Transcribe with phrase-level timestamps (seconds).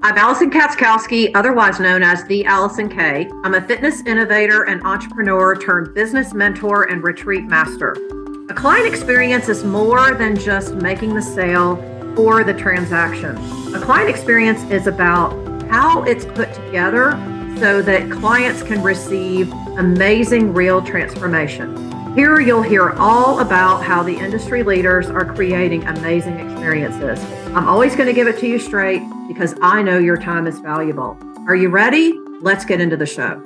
[0.00, 3.28] I'm Allison Katzkowski, otherwise known as the Allison K.
[3.42, 7.96] I'm a fitness innovator and entrepreneur turned business mentor and retreat master.
[8.48, 11.82] A client experience is more than just making the sale
[12.16, 13.36] or the transaction.
[13.74, 15.32] A client experience is about
[15.68, 17.12] how it's put together
[17.58, 22.14] so that clients can receive amazing real transformation.
[22.14, 27.18] Here you'll hear all about how the industry leaders are creating amazing experiences.
[27.48, 30.58] I'm always going to give it to you straight because I know your time is
[30.58, 31.16] valuable.
[31.46, 32.18] Are you ready?
[32.40, 33.44] Let's get into the show.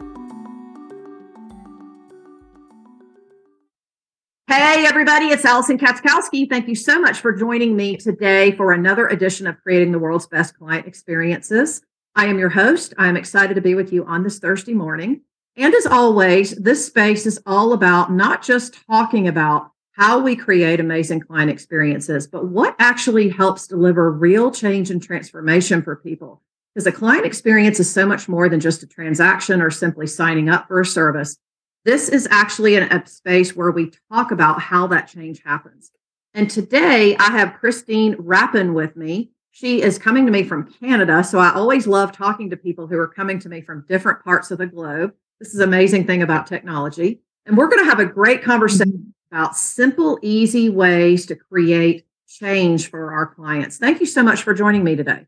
[4.46, 6.48] Hey, everybody, it's Allison Katzkowski.
[6.48, 10.26] Thank you so much for joining me today for another edition of Creating the World's
[10.26, 11.82] Best Client Experiences.
[12.14, 12.94] I am your host.
[12.96, 15.22] I'm excited to be with you on this Thursday morning.
[15.56, 20.80] And as always, this space is all about not just talking about how we create
[20.80, 26.42] amazing client experiences, but what actually helps deliver real change and transformation for people.
[26.74, 30.48] Because a client experience is so much more than just a transaction or simply signing
[30.48, 31.36] up for a service.
[31.84, 35.90] This is actually a space where we talk about how that change happens.
[36.32, 39.30] And today I have Christine Rapin with me.
[39.50, 41.22] She is coming to me from Canada.
[41.22, 44.50] So I always love talking to people who are coming to me from different parts
[44.50, 45.12] of the globe.
[45.40, 47.20] This is amazing thing about technology.
[47.44, 49.10] And we're going to have a great conversation mm-hmm.
[49.32, 53.78] About simple, easy ways to create change for our clients.
[53.78, 55.26] Thank you so much for joining me today.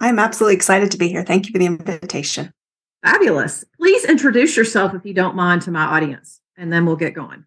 [0.00, 1.24] I'm absolutely excited to be here.
[1.24, 2.52] Thank you for the invitation.
[3.02, 3.64] Fabulous.
[3.78, 7.46] Please introduce yourself, if you don't mind, to my audience, and then we'll get going.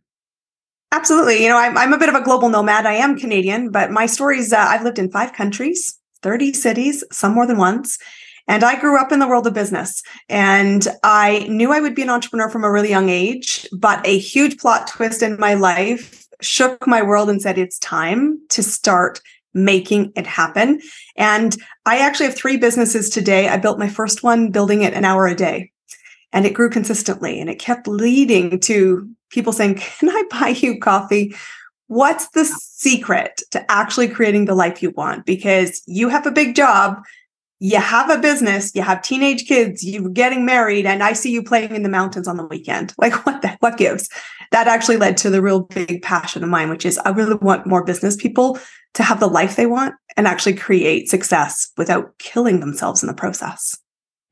[0.92, 1.44] Absolutely.
[1.44, 2.88] You know, I'm, I'm a bit of a global nomad.
[2.88, 7.34] I am Canadian, but my stories, uh, I've lived in five countries, 30 cities, some
[7.36, 8.00] more than once.
[8.48, 12.02] And I grew up in the world of business and I knew I would be
[12.02, 16.28] an entrepreneur from a really young age, but a huge plot twist in my life
[16.42, 19.22] shook my world and said, it's time to start
[19.54, 20.82] making it happen.
[21.16, 23.48] And I actually have three businesses today.
[23.48, 25.72] I built my first one building it an hour a day
[26.34, 30.80] and it grew consistently and it kept leading to people saying, can I buy you
[30.80, 31.36] coffee?
[31.88, 35.26] What's the secret to actually creating the life you want?
[35.26, 37.04] Because you have a big job
[37.64, 41.44] you have a business, you have teenage kids, you're getting married, and I see you
[41.44, 42.94] playing in the mountains on the weekend.
[43.02, 44.10] Like, what the, what gives?
[44.52, 47.66] That actually led to the real big passion of mine, which is I really want
[47.66, 48.60] more business people
[48.96, 53.14] to have the life they want and actually create success without killing themselves in the
[53.14, 53.76] process.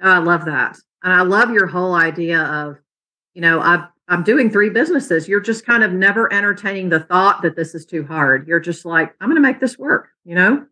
[0.01, 0.77] I love that.
[1.03, 2.77] And I love your whole idea of,
[3.33, 5.27] you know, i I'm doing three businesses.
[5.27, 8.47] You're just kind of never entertaining the thought that this is too hard.
[8.47, 10.65] You're just like, I'm going to make this work, you know?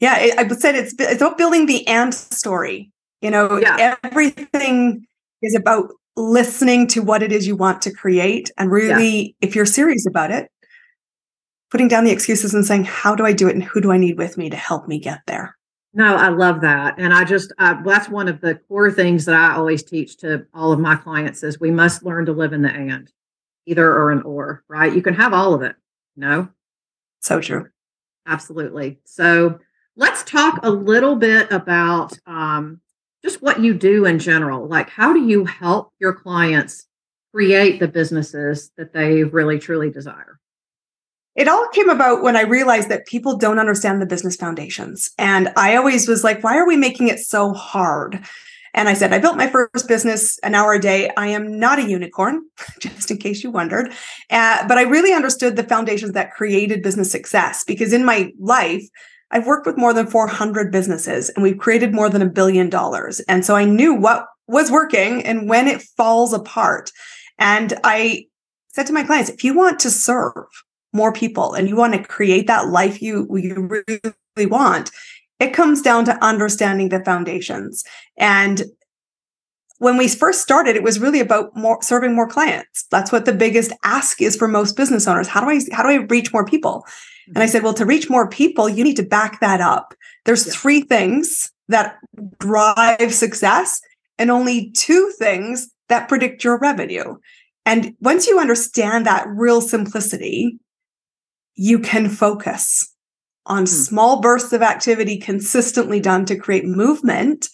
[0.00, 2.92] Yeah, I said it's, it's about building the and story.
[3.20, 3.96] You know, yeah.
[4.04, 5.06] everything
[5.42, 8.50] is about listening to what it is you want to create.
[8.56, 9.48] And really, yeah.
[9.48, 10.50] if you're serious about it,
[11.70, 13.54] putting down the excuses and saying, how do I do it?
[13.54, 15.56] And who do I need with me to help me get there?
[15.94, 16.94] No, I love that.
[16.98, 20.46] And I just, uh, that's one of the core things that I always teach to
[20.54, 23.10] all of my clients is we must learn to live in the and,
[23.66, 24.94] either or an or, right?
[24.94, 25.76] You can have all of it,
[26.14, 26.48] you know?
[27.20, 27.68] So true.
[28.26, 29.00] Absolutely.
[29.04, 29.58] So
[29.98, 32.80] let's talk a little bit about um,
[33.22, 34.66] just what you do in general.
[34.66, 36.86] Like, how do you help your clients
[37.34, 40.38] create the businesses that they really truly desire?
[41.34, 45.10] It all came about when I realized that people don't understand the business foundations.
[45.18, 48.24] And I always was like, why are we making it so hard?
[48.74, 51.10] And I said, I built my first business an hour a day.
[51.16, 52.42] I am not a unicorn,
[52.78, 53.92] just in case you wondered.
[54.30, 58.84] Uh, but I really understood the foundations that created business success because in my life,
[59.30, 63.20] I've worked with more than 400 businesses and we've created more than a billion dollars.
[63.20, 66.90] And so I knew what was working and when it falls apart.
[67.38, 68.26] And I
[68.68, 70.32] said to my clients, if you want to serve
[70.92, 74.90] more people and you want to create that life you, you really want,
[75.38, 77.84] it comes down to understanding the foundations.
[78.16, 78.62] And
[79.78, 82.86] when we first started, it was really about more serving more clients.
[82.90, 85.28] That's what the biggest ask is for most business owners.
[85.28, 86.84] How do I how do I reach more people?
[87.28, 89.94] And I said, well, to reach more people, you need to back that up.
[90.24, 90.52] There's yeah.
[90.54, 91.96] three things that
[92.38, 93.80] drive success
[94.18, 97.16] and only two things that predict your revenue.
[97.66, 100.58] And once you understand that real simplicity,
[101.54, 102.94] you can focus
[103.46, 103.68] on mm.
[103.68, 107.48] small bursts of activity consistently done to create movement.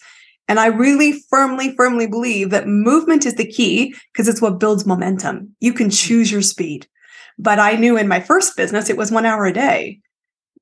[0.47, 4.85] And I really firmly, firmly believe that movement is the key because it's what builds
[4.85, 5.55] momentum.
[5.59, 6.87] You can choose your speed.
[7.37, 9.99] But I knew in my first business, it was one hour a day.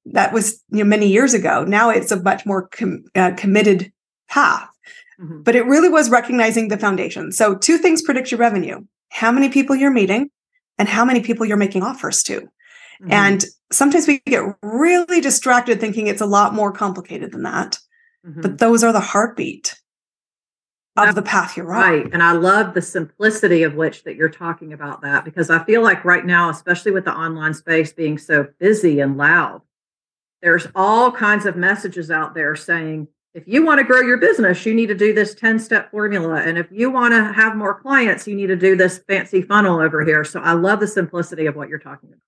[0.06, 1.64] That was you know, many years ago.
[1.66, 3.92] Now it's a much more com- uh, committed
[4.30, 4.70] path.
[5.20, 5.44] Mm-hmm.
[5.44, 7.32] But it really was recognizing the foundation.
[7.32, 10.32] So, two things predict your revenue how many people you're meeting
[10.80, 12.42] and how many people you're making offers to.
[12.42, 13.12] Mm-hmm.
[13.12, 17.78] And sometimes we get really distracted thinking it's a lot more complicated than that.
[18.26, 18.42] Mm-hmm.
[18.42, 19.80] but those are the heartbeat
[20.96, 21.82] of That's the path you're on.
[21.82, 22.14] Right.
[22.14, 25.82] And I love the simplicity of which that you're talking about that because I feel
[25.82, 29.62] like right now, especially with the online space being so busy and loud,
[30.44, 34.64] there's all kinds of messages out there saying, if you want to grow your business,
[34.66, 36.36] you need to do this 10 step formula.
[36.36, 39.80] And if you want to have more clients, you need to do this fancy funnel
[39.80, 40.24] over here.
[40.24, 42.20] So I love the simplicity of what you're talking about.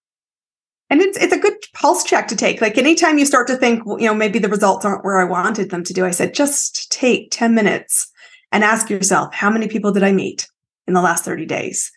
[0.89, 2.61] And it's, it's a good pulse check to take.
[2.61, 5.71] Like anytime you start to think, you know, maybe the results aren't where I wanted
[5.71, 8.11] them to do, I said, just take 10 minutes
[8.51, 10.47] and ask yourself, how many people did I meet
[10.87, 11.91] in the last 30 days?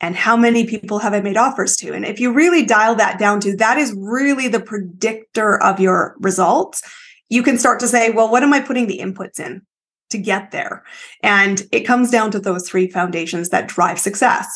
[0.00, 1.94] And how many people have I made offers to?
[1.94, 6.14] And if you really dial that down to that is really the predictor of your
[6.18, 6.82] results
[7.28, 9.62] you can start to say, well, what am I putting the inputs in
[10.10, 10.84] to get there?
[11.22, 14.46] And it comes down to those three foundations that drive success.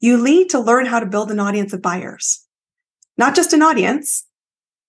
[0.00, 2.46] You need to learn how to build an audience of buyers,
[3.20, 4.26] not just an audience,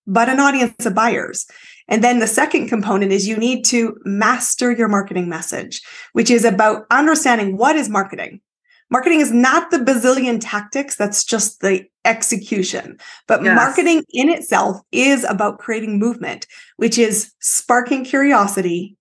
[0.08, 1.46] but an audience of buyers.
[1.88, 5.82] And then the second component is you need to master your marketing message,
[6.14, 8.42] which is about understanding what is marketing.
[8.90, 12.98] Marketing is not the bazillion tactics, that's just the execution.
[13.28, 13.56] But yes.
[13.56, 16.48] marketing in itself is about creating movement,
[16.78, 18.98] which is sparking curiosity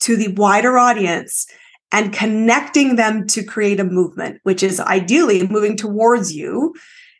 [0.00, 1.46] to the wider audience
[1.92, 6.74] and connecting them to create a movement, which is ideally moving towards you.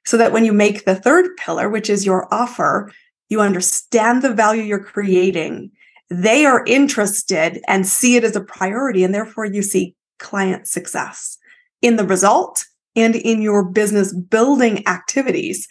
[0.07, 2.91] So that when you make the third pillar, which is your offer,
[3.29, 5.71] you understand the value you're creating.
[6.09, 11.39] They are interested and see it as a priority, and therefore you see client success
[11.83, 12.65] in the result
[12.97, 15.69] and in your business building activities.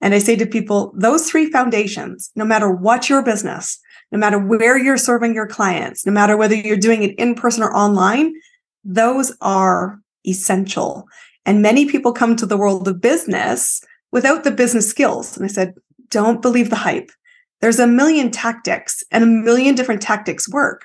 [0.00, 3.78] And I say to people, those three foundations, no matter what your business,
[4.12, 7.62] no matter where you're serving your clients, no matter whether you're doing it in person
[7.62, 8.32] or online,
[8.84, 11.06] those are essential.
[11.46, 13.82] And many people come to the world of business
[14.12, 15.36] without the business skills.
[15.36, 15.74] And I said,
[16.08, 17.10] don't believe the hype.
[17.60, 20.84] There's a million tactics and a million different tactics work.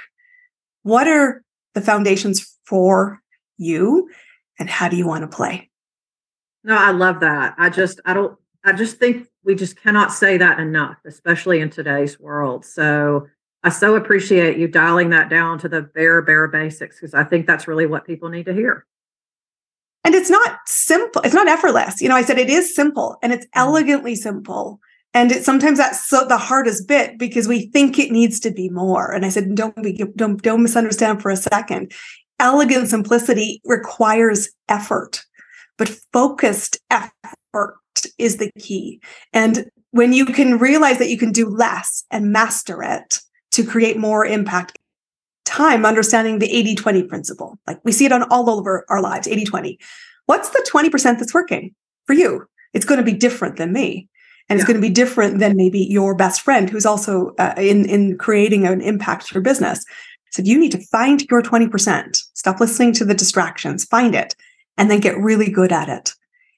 [0.83, 1.43] What are
[1.73, 3.21] the foundations for
[3.57, 4.09] you?
[4.59, 5.69] and how do you want to play?
[6.63, 7.55] No, I love that.
[7.57, 11.69] I just, I don't, I just think we just cannot say that enough, especially in
[11.69, 12.65] today's world.
[12.65, 13.27] So
[13.63, 17.45] I so appreciate you dialing that down to the bare, bare basics because I think
[17.45, 18.85] that's really what people need to hear.
[20.05, 22.01] And it's not simple, it's not effortless.
[22.01, 23.59] You know, I said it is simple and it's mm-hmm.
[23.59, 24.79] elegantly simple.
[25.13, 28.69] And it, sometimes that's so the hardest bit because we think it needs to be
[28.69, 29.11] more.
[29.11, 31.93] And I said, don't be, don't, don't misunderstand for a second
[32.39, 35.23] elegant simplicity requires effort,
[35.77, 37.77] but focused effort
[38.17, 39.01] is the key.
[39.33, 43.19] And when you can realize that you can do less and master it
[43.53, 44.77] to create more impact,
[45.45, 49.27] time understanding the 80 20 principle, like we see it on all over our lives
[49.27, 49.79] 80 20.
[50.25, 51.75] What's the 20% that's working
[52.05, 52.47] for you?
[52.73, 54.09] It's going to be different than me.
[54.49, 54.61] And yeah.
[54.61, 58.17] it's going to be different than maybe your best friend who's also uh, in, in
[58.17, 59.85] creating an impact for business
[60.31, 62.17] So you need to find your 20%.
[62.33, 64.35] Stop listening to the distractions, find it,
[64.77, 66.13] and then get really good at it.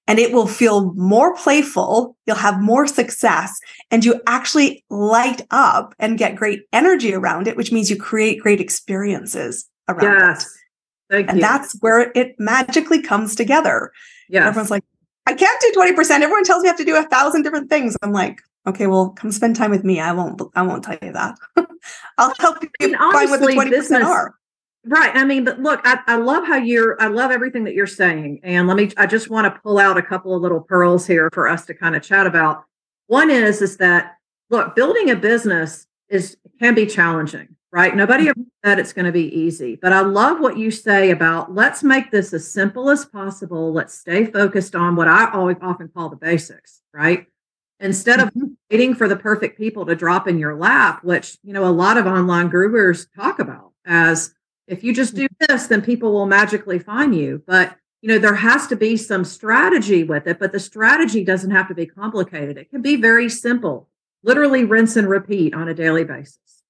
[0.07, 2.15] And it will feel more playful.
[2.25, 3.59] You'll have more success
[3.92, 8.42] and you actually light up and get great energy around it, which means you create
[8.42, 10.45] great experiences around yes.
[10.45, 10.50] it.
[11.09, 11.42] Thank and you.
[11.42, 13.92] that's where it magically comes together.
[14.30, 14.48] Yeah.
[14.48, 14.83] Everyone's like,
[15.25, 16.10] I can't do 20%.
[16.21, 17.98] Everyone tells me I have to do a thousand different things.
[18.01, 20.00] I'm like, okay, well, come spend time with me.
[20.00, 21.38] I won't, I won't tell you that.
[22.18, 24.36] I'll help you find what the 20% business, are.
[24.88, 25.13] Right.
[25.13, 28.39] I mean, but look, I, I love how you're, I love everything that you're saying.
[28.44, 31.29] And let me, I just want to pull out a couple of little pearls here
[31.34, 32.63] for us to kind of chat about.
[33.08, 34.17] One is, is that,
[34.50, 37.94] look, building a business is, can be challenging, right?
[37.94, 41.53] Nobody ever said it's going to be easy, but I love what you say about
[41.53, 43.74] let's make this as simple as possible.
[43.74, 47.27] Let's stay focused on what I always often call the basics, right?
[47.79, 48.48] instead of mm-hmm.
[48.72, 51.96] waiting for the perfect people to drop in your lap which you know a lot
[51.96, 54.34] of online gurus talk about as
[54.67, 55.45] if you just do mm-hmm.
[55.53, 59.24] this then people will magically find you but you know there has to be some
[59.24, 63.29] strategy with it but the strategy doesn't have to be complicated it can be very
[63.29, 63.89] simple
[64.24, 66.63] literally rinse and repeat on a daily basis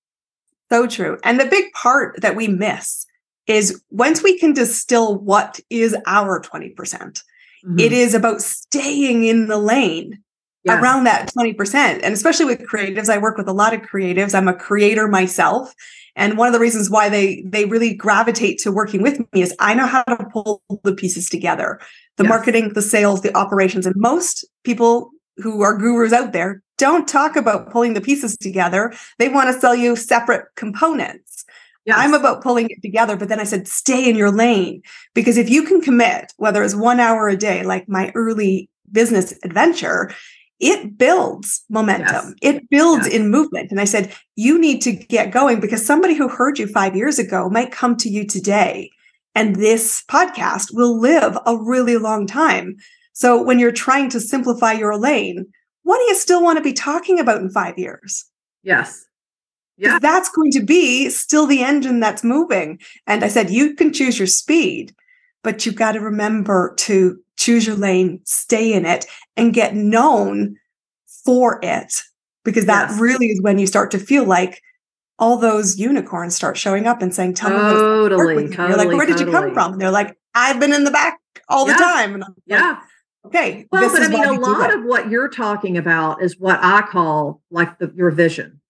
[0.71, 3.05] so true and the big part that we miss
[3.47, 7.79] is once we can distill what is our 20% mm-hmm.
[7.79, 10.21] it is about staying in the lane
[10.67, 10.81] yes.
[10.81, 11.75] around that 20%.
[12.03, 14.35] And especially with creatives, I work with a lot of creatives.
[14.35, 15.73] I'm a creator myself.
[16.17, 19.55] And one of the reasons why they they really gravitate to working with me is
[19.59, 21.79] I know how to pull the pieces together.
[22.17, 22.29] The yes.
[22.29, 23.85] marketing, the sales, the operations.
[23.85, 28.93] And most people who are gurus out there don't talk about pulling the pieces together.
[29.19, 31.45] They want to sell you separate components.
[31.85, 31.95] Yes.
[31.99, 34.81] I'm about pulling it together, but then I said, stay in your lane.
[35.13, 39.33] Because if you can commit, whether it's one hour a day, like my early business
[39.43, 40.11] adventure,
[40.59, 42.35] it builds momentum.
[42.41, 42.55] Yes.
[42.55, 43.15] It builds yes.
[43.15, 43.71] in movement.
[43.71, 47.19] And I said, you need to get going because somebody who heard you five years
[47.19, 48.89] ago might come to you today.
[49.35, 52.75] And this podcast will live a really long time.
[53.13, 55.45] So when you're trying to simplify your lane,
[55.83, 58.25] what do you still want to be talking about in five years?
[58.63, 59.05] Yes.
[59.77, 59.99] Yeah.
[59.99, 62.79] That's going to be still the engine that's moving.
[63.05, 64.95] And I said, you can choose your speed,
[65.43, 70.57] but you've got to remember to choose your lane, stay in it, and get known
[71.23, 71.93] for it.
[72.43, 72.99] Because that yes.
[72.99, 74.61] really is when you start to feel like
[75.19, 79.05] all those unicorns start showing up and saying, Tell totally, me totally, You're like, where
[79.05, 79.73] did you come from?
[79.73, 81.73] And they're like, I've been in the back all yeah.
[81.73, 82.13] the time.
[82.15, 82.61] And yeah.
[82.61, 82.77] Like,
[83.25, 83.67] okay.
[83.71, 87.41] Well, but I mean, a lot of what you're talking about is what I call
[87.49, 88.61] like the, your vision.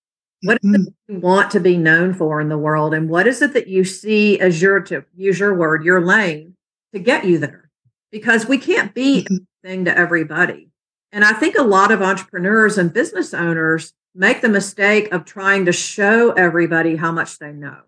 [0.43, 0.83] What mm-hmm.
[1.07, 2.93] you want to be known for in the world?
[2.93, 6.55] And what is it that you see as your, to use your word, your lane
[6.93, 7.66] to get you there?
[8.11, 9.35] Because we can't be mm-hmm.
[9.63, 10.69] everything to everybody.
[11.11, 15.65] And I think a lot of entrepreneurs and business owners make the mistake of trying
[15.65, 17.81] to show everybody how much they know.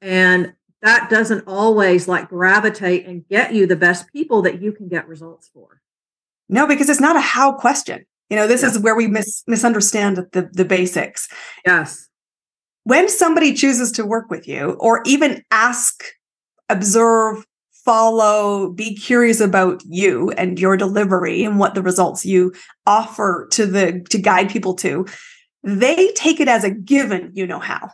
[0.00, 4.88] And that doesn't always like gravitate and get you the best people that you can
[4.88, 5.80] get results for.
[6.48, 8.04] No, because it's not a how question.
[8.28, 8.68] You know, this yeah.
[8.68, 11.28] is where we mis- misunderstand the, the basics.
[11.64, 12.08] Yes.
[12.84, 16.04] When somebody chooses to work with you or even ask,
[16.68, 17.46] observe,
[17.84, 22.52] follow, be curious about you and your delivery and what the results you
[22.86, 25.06] offer to the to guide people to,
[25.62, 27.90] they take it as a given, you know how.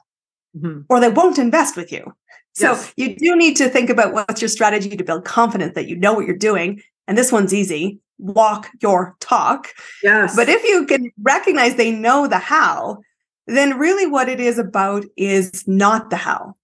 [0.57, 0.81] Mm-hmm.
[0.89, 2.13] Or they won't invest with you.
[2.53, 2.93] So yes.
[2.97, 6.13] you do need to think about what's your strategy to build confidence that you know
[6.13, 6.83] what you're doing.
[7.07, 8.01] And this one's easy.
[8.19, 9.69] Walk your talk.
[10.03, 10.35] Yes.
[10.35, 12.99] But if you can recognize they know the how,
[13.47, 16.57] then really what it is about is not the how.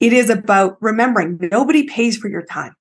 [0.00, 2.74] It is about remembering nobody pays for your time.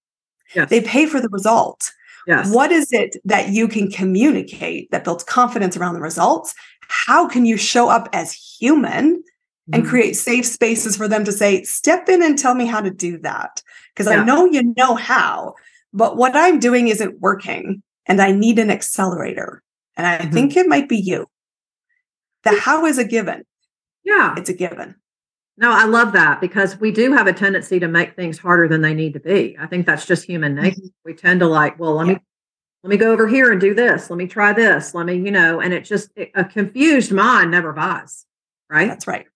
[0.55, 0.69] Yes.
[0.69, 1.91] They pay for the result.
[2.27, 2.53] Yes.
[2.53, 6.53] What is it that you can communicate that builds confidence around the results?
[6.87, 9.73] How can you show up as human mm-hmm.
[9.73, 12.89] and create safe spaces for them to say, step in and tell me how to
[12.89, 13.61] do that?
[13.93, 14.21] Because yeah.
[14.21, 15.55] I know you know how,
[15.91, 19.61] but what I'm doing isn't working and I need an accelerator.
[19.95, 20.31] And I mm-hmm.
[20.31, 21.27] think it might be you.
[22.43, 23.43] The how is a given.
[24.03, 24.35] Yeah.
[24.37, 24.95] It's a given.
[25.57, 28.81] No, I love that because we do have a tendency to make things harder than
[28.81, 29.55] they need to be.
[29.59, 30.81] I think that's just human nature.
[30.81, 30.87] Mm-hmm.
[31.05, 32.13] We tend to like, well, let yeah.
[32.13, 32.19] me
[32.83, 34.09] let me go over here and do this.
[34.09, 34.93] Let me try this.
[34.93, 38.25] Let me, you know, and it just it, a confused mind never buys.
[38.69, 38.87] Right?
[38.87, 39.27] That's right.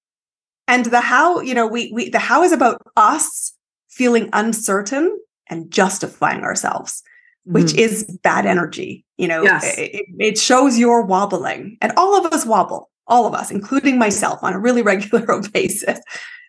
[0.68, 3.54] And the how, you know, we we the how is about us
[3.90, 7.04] feeling uncertain and justifying ourselves,
[7.46, 7.80] which mm-hmm.
[7.80, 9.06] is bad energy.
[9.18, 9.78] You know, yes.
[9.78, 14.44] it, it shows you're wobbling, and all of us wobble all of us, including myself,
[14.44, 16.00] on a really regular basis.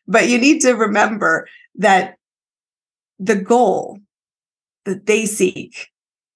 [0.07, 2.17] But you need to remember that
[3.19, 3.99] the goal
[4.85, 5.89] that they seek,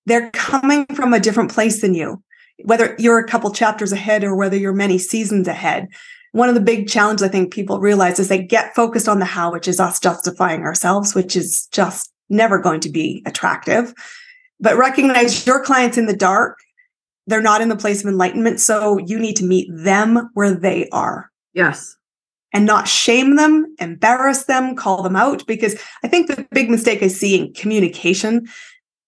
[0.07, 2.23] they're coming from a different place than you,
[2.65, 5.89] whether you're a couple chapters ahead or whether you're many seasons ahead.
[6.33, 9.25] One of the big challenges I think people realize is they get focused on the
[9.25, 13.95] how, which is us justifying ourselves, which is just never going to be attractive.
[14.61, 16.59] But recognize your clients in the dark
[17.27, 18.61] they're not in the place of enlightenment.
[18.61, 21.31] So you need to meet them where they are.
[21.55, 21.97] Yes.
[22.55, 25.47] And not shame them, embarrass them, call them out.
[25.47, 28.47] Because I think the big mistake I see in communication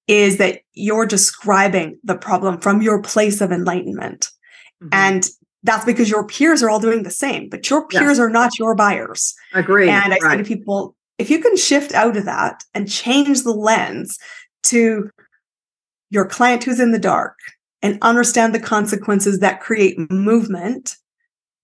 [0.07, 4.31] is that you're describing the problem from your place of enlightenment.
[4.83, 4.89] Mm-hmm.
[4.93, 5.29] And
[5.63, 8.19] that's because your peers are all doing the same, but your peers yes.
[8.19, 9.35] are not your buyers.
[9.55, 9.89] Agree.
[9.89, 10.33] And I right.
[10.33, 14.19] say to people, if you can shift out of that and change the lens
[14.65, 15.11] to
[16.11, 17.37] your client who's in the dark,
[17.85, 20.97] and understand the consequences that create movement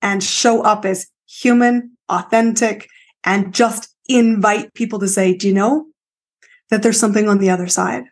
[0.03, 2.87] and show up as human, authentic,
[3.25, 5.87] and just invite people to say, Do you know
[6.69, 8.05] that there's something on the other side?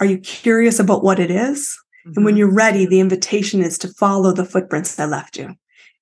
[0.00, 1.78] Are you curious about what it is?
[2.04, 2.12] Mm-hmm.
[2.16, 2.38] And when mm-hmm.
[2.38, 5.54] you're ready, the invitation is to follow the footprints that left you.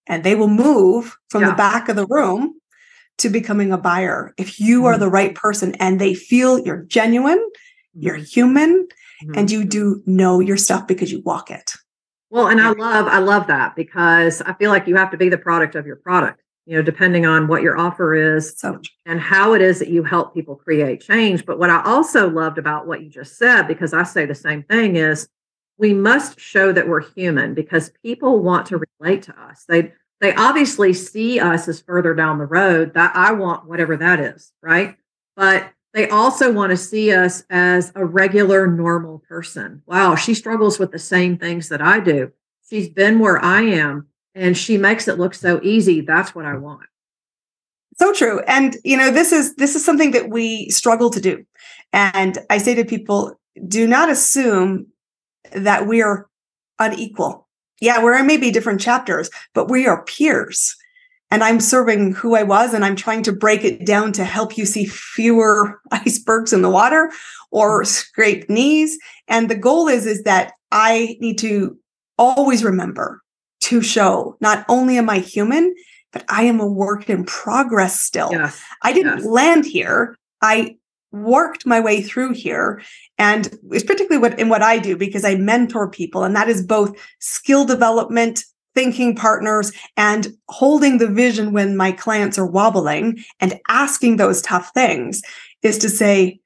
[0.06, 1.50] And they will move from yeah.
[1.50, 2.58] the back of the room
[3.18, 4.32] to becoming a buyer.
[4.38, 4.86] If you mm-hmm.
[4.86, 8.02] are the right person and they feel you're genuine, mm-hmm.
[8.02, 8.88] you're human,
[9.22, 9.38] mm-hmm.
[9.38, 11.72] and you do know your stuff because you walk it.
[12.30, 15.28] Well, and I love I love that because I feel like you have to be
[15.28, 16.42] the product of your product.
[16.66, 20.02] You know, depending on what your offer is so and how it is that you
[20.02, 21.46] help people create change.
[21.46, 24.64] But what I also loved about what you just said, because I say the same
[24.64, 25.28] thing, is
[25.78, 29.64] we must show that we're human because people want to relate to us.
[29.68, 34.18] They they obviously see us as further down the road that I want whatever that
[34.18, 34.96] is, right?
[35.36, 39.82] But they also want to see us as a regular, normal person.
[39.86, 42.30] Wow, she struggles with the same things that I do.
[42.68, 46.02] She's been where I am and she makes it look so easy.
[46.02, 46.82] That's what I want.
[47.98, 48.40] So true.
[48.40, 51.46] And you know, this is this is something that we struggle to do.
[51.94, 54.88] And I say to people, do not assume
[55.52, 56.28] that we're
[56.78, 57.48] unequal.
[57.80, 60.76] Yeah, we're in maybe different chapters, but we are peers.
[61.30, 64.56] And I'm serving who I was, and I'm trying to break it down to help
[64.56, 67.10] you see fewer icebergs in the water
[67.50, 67.86] or mm-hmm.
[67.86, 68.98] scrape knees.
[69.28, 71.78] And the goal is, is that I need to
[72.18, 73.22] always remember
[73.62, 75.74] to show not only am I human,
[76.12, 78.28] but I am a work in progress still.
[78.30, 78.62] Yes.
[78.82, 79.26] I didn't Yes.
[79.26, 80.16] land here.
[80.40, 80.76] I
[81.12, 82.82] worked my way through here.
[83.18, 86.62] And it's particularly what in what I do because I mentor people, and that is
[86.64, 88.44] both skill development,
[88.76, 94.70] thinking partners, and holding the vision when my clients are wobbling and asking those tough
[94.74, 95.22] things
[95.62, 96.38] is to say,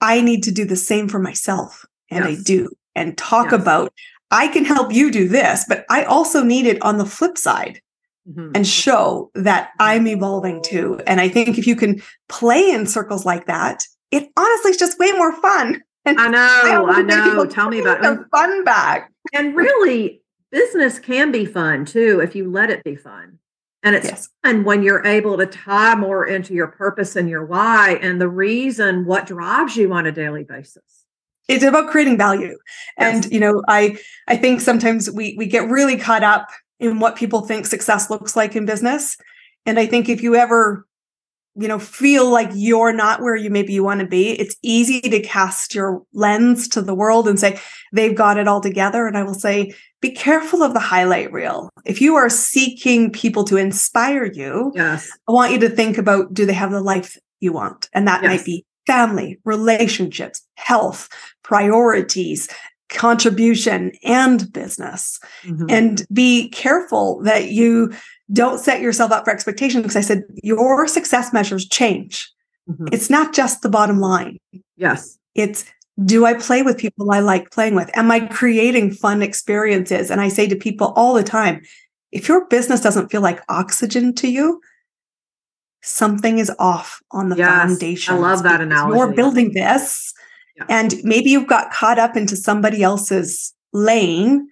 [0.00, 1.84] I need to do the same for myself.
[2.10, 2.70] And I do.
[2.94, 3.60] And talk Yes.
[3.60, 3.92] about,
[4.30, 7.80] I can help you do this, but I also need it on the flip side
[8.28, 8.52] Mhm.
[8.54, 11.00] and show that I'm evolving too.
[11.06, 14.98] And I think if you can play in circles like that, it honestly is just
[14.98, 15.82] way more fun.
[16.06, 17.46] And I know, always I know.
[17.46, 18.02] Tell me about it.
[18.02, 19.10] the fun back.
[19.32, 20.20] And really,
[20.54, 23.40] business can be fun too if you let it be fun.
[23.82, 24.28] And it's Yes.
[24.44, 28.28] fun when you're able to tie more into your purpose and your why and the
[28.28, 31.04] reason what drives you on a daily basis.
[31.48, 32.56] It's about creating value.
[32.96, 37.16] And you know, I I think sometimes we we get really caught up in what
[37.16, 39.16] people think success looks like in business.
[39.66, 40.86] And I think if you ever
[41.56, 45.00] you know feel like you're not where you maybe you want to be it's easy
[45.00, 47.58] to cast your lens to the world and say
[47.92, 51.70] they've got it all together and i will say be careful of the highlight reel
[51.84, 55.08] if you are seeking people to inspire you Yes.
[55.28, 58.22] i want you to think about do they have the life you want and that
[58.22, 58.28] Yes.
[58.30, 61.08] might be family relationships health
[61.42, 62.48] priorities
[62.88, 65.70] contribution and business Mhm.
[65.70, 67.92] and be careful that you
[68.32, 72.30] don't set yourself up for expectation because I said your success measures change.
[72.68, 72.88] Mhm.
[72.92, 74.38] It's not just the bottom line.
[74.76, 75.18] yes.
[75.34, 75.64] It's
[76.04, 77.88] do I play with people I like playing with?
[77.96, 80.10] Am I creating fun experiences?
[80.10, 81.60] And I say to people all the time,
[82.10, 84.60] if your business doesn't feel like oxygen to you,
[85.82, 88.20] something is off on the Yes, I foundation.
[88.20, 90.12] love that You're building this
[90.56, 90.64] Yeah.
[90.68, 94.48] and maybe you've got caught up into somebody else's lane.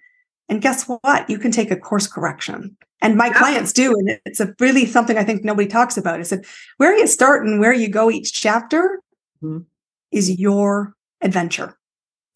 [0.49, 1.29] And guess what?
[1.29, 2.75] You can take a course correction.
[3.01, 3.37] And my Yeah.
[3.39, 3.93] clients do.
[3.93, 6.19] And it's a really something I think nobody talks about.
[6.19, 6.45] I said,
[6.77, 8.99] where you start and where you go each chapter
[9.41, 9.65] Mhm.
[10.11, 11.75] is your adventure.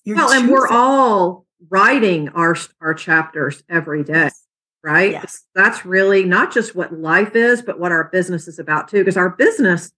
[0.05, 4.29] You're Well, and we're all writing our our chapters every day,
[4.83, 5.11] right?
[5.11, 5.43] Yes.
[5.55, 8.99] That's really not just what life is, but what our business is about too.
[8.99, 9.91] Because our business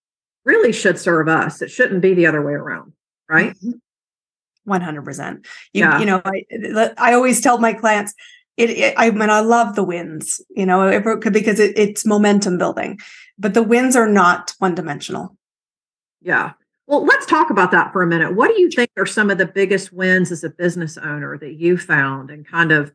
[0.46, 1.62] really should serve us.
[1.62, 2.94] It shouldn't be the other way around,
[3.30, 3.56] right?
[3.64, 3.80] Mhm.
[4.68, 5.46] 100%.
[5.74, 6.00] You, Yeah.
[6.00, 6.44] you know, I,
[6.98, 8.14] I always tell my clients,
[8.58, 12.58] it, it, I mean, I love the wins, you know, it because it, it's momentum
[12.58, 13.00] building,
[13.38, 15.38] but the wins are not one dimensional.
[16.22, 16.52] Yeah.
[16.88, 18.36] Well, let's talk about that for a minute.
[18.36, 21.54] What do you think are some of the biggest wins as a business owner that
[21.54, 22.92] you found and kind of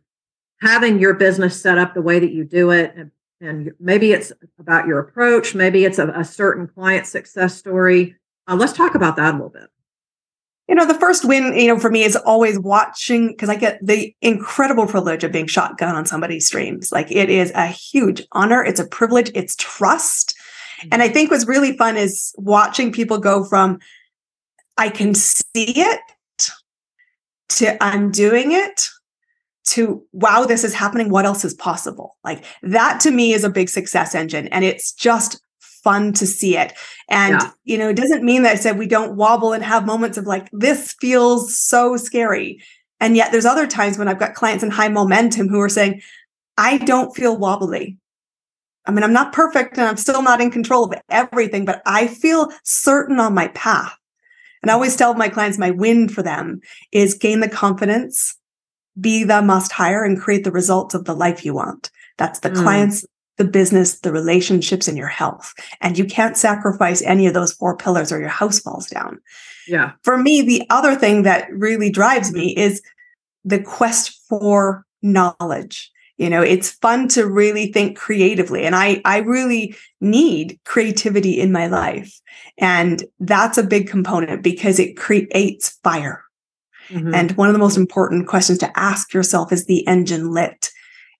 [0.60, 2.92] having your business set up the way that you do it?
[2.96, 8.16] And, and maybe it's about your approach, maybe it's a, a certain client success story.
[8.46, 9.68] Uh, let's talk about that a little bit.
[10.68, 13.78] You know, the first win, you know, for me is always watching because I get
[13.82, 16.90] the incredible privilege of being shotgun on somebody's streams.
[16.90, 18.64] Like it is a huge honor.
[18.64, 19.30] It's a privilege.
[19.34, 20.34] It's trust.
[20.90, 21.14] And I mm-hmm.
[21.14, 23.78] think what's really fun is watching people go from
[24.76, 26.00] I can see it
[27.50, 28.88] to I'm doing it
[29.66, 31.08] to wow, this is happening.
[31.08, 32.16] What else is possible?
[32.24, 34.48] Like that to me is a big success engine.
[34.48, 35.40] And it's just
[35.84, 36.72] fun to see it.
[37.08, 37.50] And, Yeah.
[37.64, 40.26] you know, it doesn't mean that I said we don't wobble and have moments of
[40.26, 42.60] like, this feels so scary.
[43.00, 46.00] And yet there's other times when I've got clients in high momentum who are saying,
[46.56, 47.98] I don't feel wobbly.
[48.86, 52.06] I mean, I'm not perfect and I'm still not in control of everything, but I
[52.06, 53.94] feel certain on my path.
[54.62, 56.60] And I always tell my clients my win for them
[56.92, 58.34] is gain the confidence,
[58.98, 61.90] be the must hire, and create the results of the life you want.
[62.16, 62.62] That's the Mm.
[62.62, 63.04] clients,
[63.36, 65.52] the business, the relationships, and your health.
[65.80, 69.20] And you can't sacrifice any of those four pillars or your house falls down.
[69.66, 69.92] Yeah.
[70.02, 72.82] For me, the other thing that really drives me is
[73.44, 75.90] the quest for knowledge.
[76.16, 78.64] You know, it's fun to really think creatively.
[78.64, 82.20] And I, I really need creativity in my life.
[82.58, 86.22] And that's a big component because it creates fire.
[86.90, 87.14] Mhm.
[87.14, 90.70] And one of the most important questions to ask yourself is the engine lit?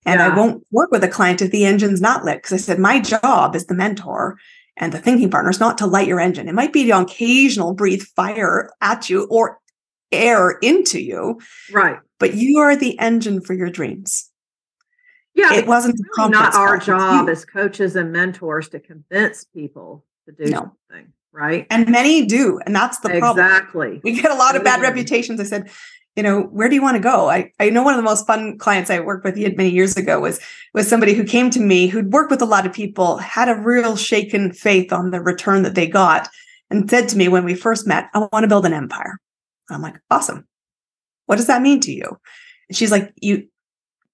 [0.06, 2.38] And I won't work with a client if the engine's not lit.
[2.38, 4.38] Because I said, my job as the mentor
[4.76, 6.48] and the thinking partner is not to light your engine.
[6.48, 9.60] It might be to occasional breathe fire at you or
[10.12, 11.40] air into you,
[11.72, 11.98] right.
[12.18, 14.30] but you are the engine for your dreams.
[15.34, 15.54] Yeah.
[15.54, 20.04] it wasn't it's really not our call, job as coaches and mentors to convince people
[20.26, 20.76] to do No.
[20.90, 21.66] something, right?
[21.70, 22.60] And many do.
[22.64, 23.44] And that's the problem.
[23.44, 24.00] exactly.
[24.04, 25.40] We get a lot of bad reputations.
[25.40, 25.70] I said,
[26.16, 27.28] you know, where do you want to go?
[27.28, 30.20] I, I know one of the most fun clients I worked with many years ago
[30.20, 30.40] was
[30.72, 33.60] was somebody who came to me who'd worked with a lot of people, had a
[33.60, 36.28] real shaken faith on the return that they got,
[36.70, 39.18] and said to me when we first met, I want to build an empire.
[39.70, 40.46] I'm like, awesome.
[41.26, 42.18] What does that mean to you?
[42.68, 43.48] And she's like, you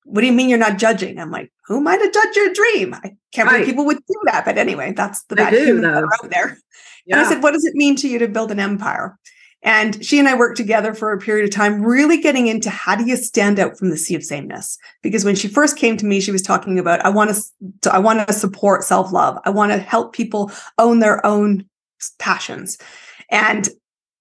[0.05, 1.19] what do you mean you're not judging?
[1.19, 2.95] I'm like, who am I to judge your dream?
[2.95, 3.59] I can't right.
[3.59, 4.45] believe people would do that.
[4.45, 6.59] But anyway, that's the bad do, out there.
[7.07, 7.17] Yeah.
[7.19, 9.19] And I said, what does it mean to you to build an empire?
[9.63, 12.97] And she and I worked together for a period of time, really getting into how
[12.97, 14.79] do you stand out from the sea of sameness?
[15.03, 17.37] Because when she first came to me, she was talking about, I want
[17.83, 19.39] to, I want to support self-love.
[19.45, 21.67] I want to help people own their own
[22.19, 22.79] passions.
[23.31, 23.69] And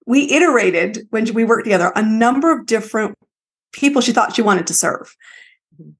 [0.05, 3.17] we iterated when we worked together a number of different
[3.71, 5.15] people she thought she wanted to serve.
[5.79, 5.91] Mm-hmm.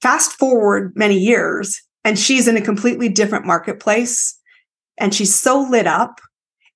[0.00, 4.36] Fast forward many years, and she's in a completely different marketplace.
[5.00, 6.20] And she's so lit up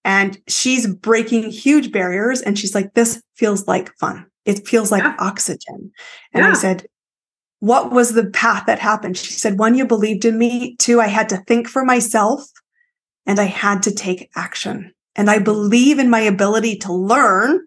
[0.04, 4.26] and she's breaking huge barriers and she's like this feels like fun.
[4.44, 5.16] It feels like yeah.
[5.18, 5.92] oxygen.
[6.32, 6.50] And yeah.
[6.50, 6.86] i said
[7.60, 9.16] what was the path that happened?
[9.16, 10.76] She said one you believed in me.
[10.76, 12.44] Two i had to think for myself
[13.26, 14.92] and i had to take action.
[15.14, 17.60] And i believe in my ability to learn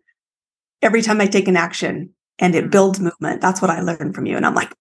[0.81, 2.69] every time i take an action and it hmm.
[2.69, 3.41] builds movement.
[3.41, 4.35] That's what i learned from you.
[4.35, 4.73] And i'm like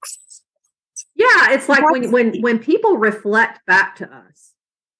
[1.16, 4.53] yeah it's like when when when people reflect back to us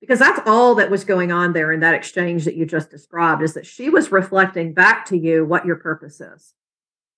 [0.05, 3.43] because that's all that was going on there in that exchange that you just described
[3.43, 6.53] is that she was reflecting back to you what your purpose is.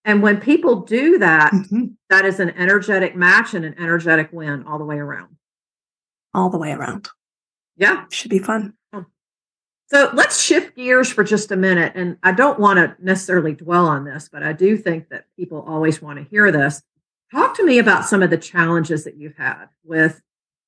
[0.05, 1.87] And when people do that, mm-hmm.
[2.11, 5.37] that is an energetic match and an energetic win all the way around.
[6.33, 7.09] All the way around.
[7.77, 8.05] Yeah.
[8.11, 8.75] Should be fun.
[9.89, 13.87] So let's shift gears for just a minute and i don't want to necessarily dwell
[13.87, 16.83] on this but i do think that people always want to hear this.
[17.33, 20.23] Talk to me about some of the challenges that you've had with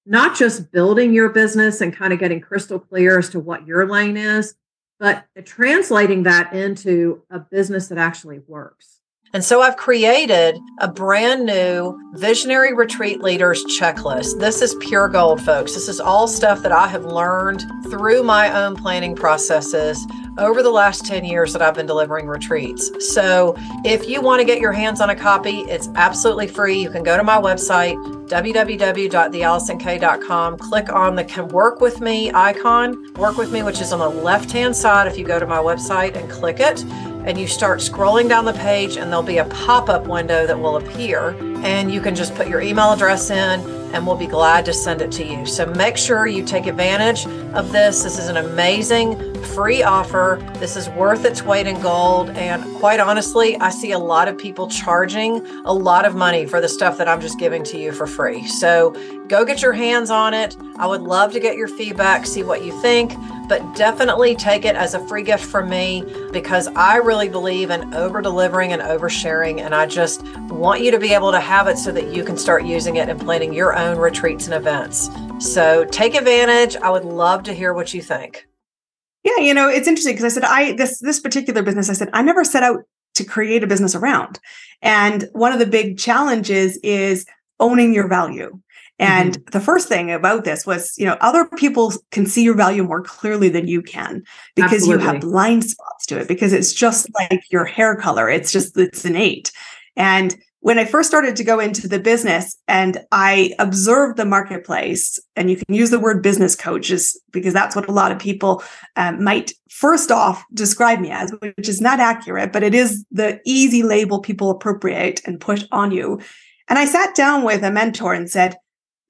[0.08, 3.86] not just building your business and kind of getting crystal clear as to what your
[3.86, 4.54] lane is,
[4.98, 8.96] but translating that into a business that actually works.
[9.34, 14.40] And so I've created a brand new Visionary Retreat Leaders checklist.
[14.40, 15.74] This is pure gold, folks.
[15.74, 20.02] This is all stuff that I have learned through my own planning processes
[20.38, 22.90] over the last 10 years that I've been delivering retreats.
[23.14, 26.80] So if you want to get your hands on a copy, it's absolutely free.
[26.80, 27.96] You can go to my website,
[28.28, 33.98] www.theallisonk.com, click on the Can Work With Me icon, Work With Me, which is on
[33.98, 37.46] the left hand side if you go to my website and click it and you
[37.46, 41.92] start scrolling down the page and there'll be a pop-up window that will appear and
[41.92, 45.10] you can just put your email address in and we'll be glad to send it
[45.12, 45.46] to you.
[45.46, 48.02] So make sure you take advantage of this.
[48.02, 50.38] This is an amazing free offer.
[50.54, 52.30] This is worth its weight in gold.
[52.30, 56.60] And quite honestly, I see a lot of people charging a lot of money for
[56.60, 58.46] the stuff that I'm just giving to you for free.
[58.46, 58.94] So
[59.28, 60.56] go get your hands on it.
[60.76, 63.12] I would love to get your feedback, see what you think,
[63.48, 67.94] but definitely take it as a free gift from me because I really believe in
[67.94, 69.60] over delivering and oversharing.
[69.60, 72.36] And I just want you to be able to have it so that you can
[72.36, 75.10] start using it and planning your own retreats and events.
[75.40, 76.76] So take advantage.
[76.76, 78.46] I would love to hear what you think.
[79.24, 82.08] Yeah, you know, it's interesting because I said I this this particular business I said
[82.12, 82.84] I never set out
[83.16, 84.38] to create a business around.
[84.80, 87.26] And one of the big challenges is
[87.60, 88.60] owning your value.
[88.98, 89.50] And mm-hmm.
[89.50, 93.02] the first thing about this was, you know, other people can see your value more
[93.02, 94.24] clearly than you can
[94.56, 95.04] because Absolutely.
[95.04, 98.28] you have blind spots to it because it's just like your hair color.
[98.28, 99.52] It's just it's innate.
[99.96, 105.18] And when I first started to go into the business and I observed the marketplace,
[105.36, 108.62] and you can use the word business coaches because that's what a lot of people
[108.96, 113.40] um, might first off describe me as, which is not accurate, but it is the
[113.44, 116.20] easy label people appropriate and push on you.
[116.68, 118.56] And I sat down with a mentor and said,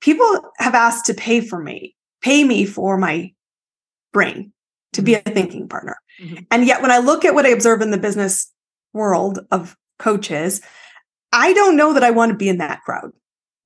[0.00, 3.32] People have asked to pay for me, pay me for my
[4.12, 4.52] brain
[4.92, 5.34] to be a mm-hmm.
[5.34, 5.96] thinking partner.
[6.20, 6.36] Mm-hmm.
[6.50, 8.52] And yet, when I look at what I observe in the business
[8.92, 10.60] world of coaches,
[11.32, 13.12] I don't know that I want to be in that crowd.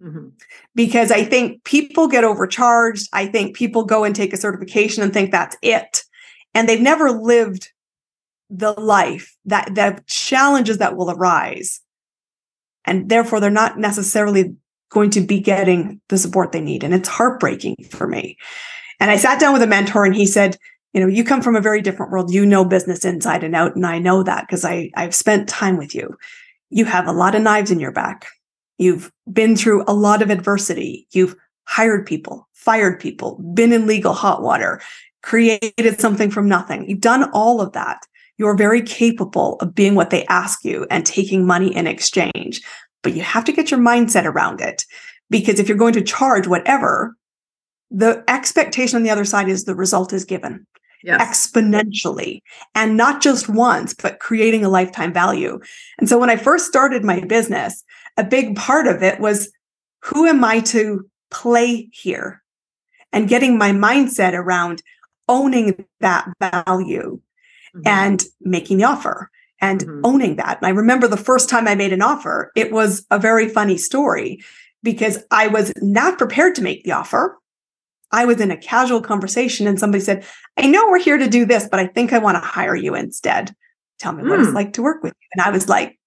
[0.03, 0.29] Mm-hmm.
[0.75, 3.09] Because I think people get overcharged.
[3.13, 6.03] I think people go and take a certification and think that's it.
[6.55, 7.71] And they've never lived
[8.51, 11.81] the life that the challenges that will arise.
[12.85, 14.57] And therefore, they're not necessarily
[14.93, 16.85] going to be getting the support they need.
[16.85, 18.37] And it's heartbreaking for me.
[19.01, 20.57] And I sat down with a mentor and he said,
[20.93, 22.33] you know, you come from a very different world.
[22.33, 23.75] You know business inside and out.
[23.75, 26.17] And I know that because I, I've spent time with you
[26.73, 28.27] you have a lot of knives in your back.
[28.79, 31.07] You've been through a lot of adversity.
[31.13, 34.81] You've hired people, fired people, been in legal hot water,
[35.23, 36.89] created something from nothing.
[36.89, 38.01] You've done all of that.
[38.39, 42.63] You're very capable of being what they ask you and taking money in exchange.
[43.03, 44.85] But you have to get your mindset around it
[45.31, 47.17] because if you're going to charge whatever,
[47.91, 50.67] the expectation on the other side is the result is given.
[51.03, 51.21] yes.
[51.21, 52.41] exponentially
[52.75, 55.61] and not just once, but creating a lifetime value.
[55.99, 57.85] And so when I first started my business,
[58.17, 59.51] a big part of it was
[60.03, 62.43] who am I to play here
[63.13, 64.83] and getting my mindset around
[65.29, 67.21] owning that value
[67.75, 67.81] mm-hmm.
[67.87, 69.31] and making the offer
[69.63, 70.01] and mm-hmm.
[70.05, 70.59] owning that.
[70.59, 73.79] And I remember the first time I made an offer, it was a very funny
[73.79, 74.43] story
[74.83, 77.39] because I was not prepared to make the offer.
[78.11, 80.27] I was in a casual conversation and somebody said,
[80.59, 82.95] I know we're here to do this, but I think I want to hire you
[82.95, 83.55] instead.
[84.01, 84.29] Tell me mm.
[84.29, 84.57] what it's hmm.
[84.57, 85.29] like to work with you.
[85.35, 85.99] And I was like,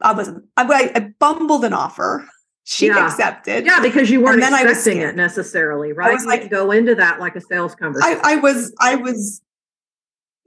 [0.00, 2.26] I was, I, I bumbled an offer.
[2.64, 3.06] She yeah.
[3.06, 3.66] accepted.
[3.66, 6.10] Yeah, because you weren't expecting it necessarily, right?
[6.10, 8.20] I was like, go into that like a sales conversation.
[8.24, 9.42] I, I was, I was,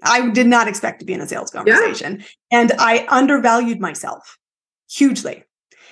[0.03, 2.19] I did not expect to be in a sales conversation.
[2.19, 2.25] Yeah.
[2.60, 4.38] And I undervalued myself
[4.89, 5.43] hugely.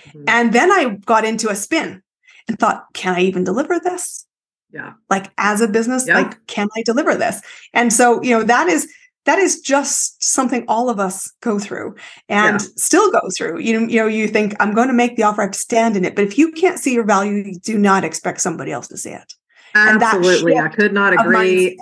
[0.07, 0.23] Mm-hmm.
[0.27, 2.03] And then I got into a spin
[2.47, 4.25] and thought, can I even deliver this?
[4.71, 4.93] Yeah.
[5.09, 6.19] Like as a business, yeah.
[6.19, 7.41] like, can I deliver this?
[7.73, 8.91] And so, you know, that is
[9.25, 11.95] that is just something all of us go through
[12.29, 12.67] and yeah.
[12.75, 13.59] still go through.
[13.59, 15.59] You know, you know, you think I'm going to make the offer, I have to
[15.59, 16.15] stand in it.
[16.15, 19.09] But if you can't see your value, you do not expect somebody else to see
[19.09, 19.33] it.
[19.73, 20.57] Absolutely.
[20.57, 21.77] I could not agree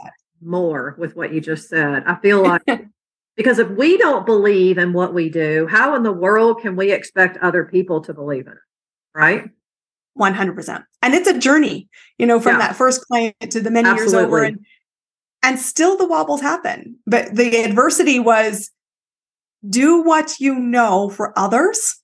[0.45, 2.03] more with what you just said.
[2.05, 2.63] I feel like
[3.35, 6.91] because if we don't believe in what we do, how in the world can we
[6.91, 8.59] expect other people to believe in it?
[9.15, 9.49] Right?
[10.17, 10.83] 100%.
[11.01, 12.67] And it's a journey, you know, from yeah.
[12.67, 14.17] that first client to the many Absolutely.
[14.17, 14.43] years over.
[14.43, 14.65] And,
[15.41, 16.97] and still the wobbles happen.
[17.07, 18.71] But the adversity was
[19.67, 22.01] do what you know for others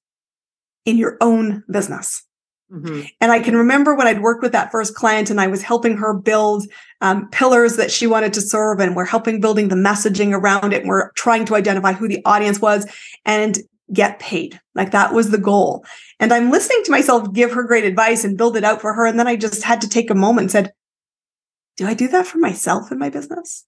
[0.85, 2.23] in your own business.
[2.71, 3.01] Mm-hmm.
[3.19, 5.97] And I can remember when I'd worked with that first client and I was helping
[5.97, 6.67] her build
[7.01, 10.81] um, pillars that she wanted to serve, and we're helping building the messaging around it.
[10.81, 12.85] And we're trying to identify who the audience was
[13.25, 13.57] and
[13.91, 14.59] get paid.
[14.75, 15.83] Like that was the goal.
[16.19, 19.05] And I'm listening to myself give her great advice and build it out for her.
[19.05, 20.73] And then I just had to take a moment and said,
[21.77, 23.65] Do I do that for myself in my business?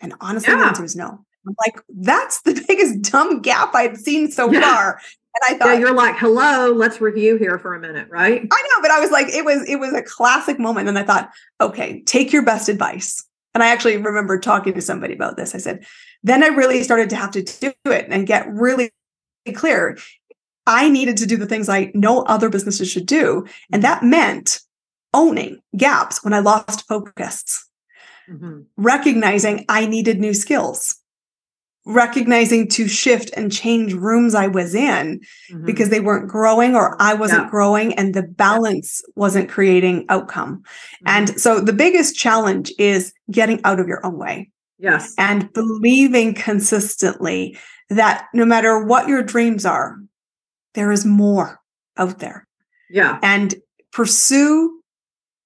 [0.00, 0.60] And honestly, yeah.
[0.60, 1.24] the answer is no.
[1.46, 4.60] I'm like, that's the biggest dumb gap I've seen so yeah.
[4.60, 5.00] far.
[5.40, 8.40] And I thought yeah, you're like, hello, let's review here for a minute, right?
[8.40, 10.88] I know, but I was like, it was it was a classic moment.
[10.88, 13.24] And I thought, okay, take your best advice.
[13.54, 15.54] And I actually remember talking to somebody about this.
[15.54, 15.84] I said,
[16.22, 18.90] then I really started to have to do it and get really
[19.54, 19.98] clear.
[20.66, 23.46] I needed to do the things I know other businesses should do.
[23.72, 24.60] And that meant
[25.14, 27.66] owning gaps when I lost focus,
[28.28, 28.62] mm-hmm.
[28.76, 30.97] recognizing I needed new skills
[31.88, 35.20] recognizing to shift and change rooms I was in
[35.50, 35.64] mm-hmm.
[35.64, 37.50] because they weren't growing or I wasn't yeah.
[37.50, 40.58] growing and the balance wasn't creating outcome.
[40.58, 41.08] Mm-hmm.
[41.08, 44.50] And so the biggest challenge is getting out of your own way.
[44.78, 45.14] Yes.
[45.16, 47.56] And believing consistently
[47.88, 49.96] that no matter what your dreams are,
[50.74, 51.58] there is more
[51.96, 52.46] out there.
[52.90, 53.18] Yeah.
[53.22, 53.54] And
[53.92, 54.82] pursue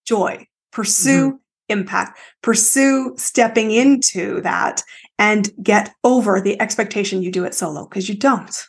[0.04, 1.36] joy, pursue mm-hmm.
[1.68, 4.82] impact, pursue stepping into that
[5.22, 8.66] and get over the expectation you do it solo because you don't.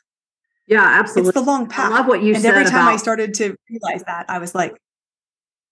[0.67, 1.29] Yeah, absolutely.
[1.29, 1.91] It's the long path.
[1.91, 2.49] I love what you and said.
[2.49, 4.79] And every time about, I started to realize that, I was like,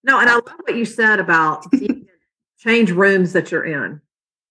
[0.02, 1.66] no, and I love what you said about
[2.58, 4.00] change rooms that you're in.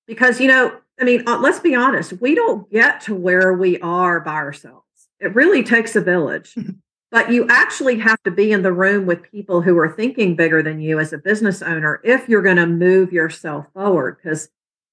[0.08, 3.78] Because, you know, I mean, uh, let's be honest, we don't get to where we
[3.80, 4.86] are by ourselves.
[5.20, 6.56] It really takes a village.
[7.12, 10.64] but you actually have to be in the room with people who are thinking bigger
[10.64, 14.16] than you as a business owner if you're going to move yourself forward.
[14.24, 14.50] Because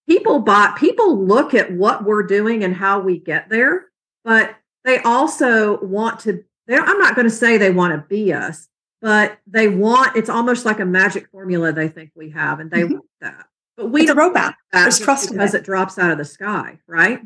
[0.09, 3.87] people buy people look at what we're doing and how we get there
[4.25, 8.69] but they also want to i'm not going to say they want to be us
[9.01, 12.83] but they want it's almost like a magic formula they think we have and they
[12.83, 12.95] mm-hmm.
[12.95, 15.59] want that but we it's a roadmap there's trust because it.
[15.59, 17.21] it drops out of the sky right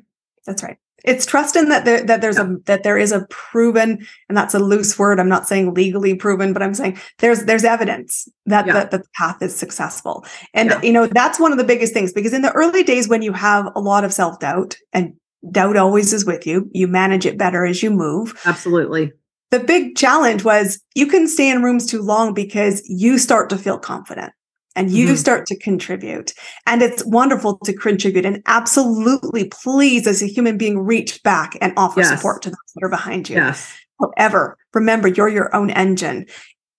[0.44, 4.38] that's right it's trusting that there, that there's a that there is a proven and
[4.38, 8.28] that's a loose word i'm not saying legally proven but i'm saying there's there's evidence
[8.46, 8.84] that yeah.
[8.84, 10.24] the, the path is successful.
[10.54, 10.82] And yeah.
[10.82, 13.32] you know that's one of the biggest things because in the early days when you
[13.32, 15.14] have a lot of self-doubt and
[15.50, 18.40] doubt always is with you you manage it better as you move.
[18.44, 19.12] Absolutely.
[19.50, 23.58] The big challenge was you can stay in rooms too long because you start to
[23.58, 24.32] feel confident
[24.74, 25.16] and you mm-hmm.
[25.16, 26.32] start to contribute.
[26.66, 31.72] And it's wonderful to contribute and absolutely please, as a human being, reach back and
[31.76, 32.10] offer yes.
[32.10, 33.36] support to those that are behind you.
[33.36, 33.72] Yes.
[34.00, 36.26] However, remember, you're your own engine.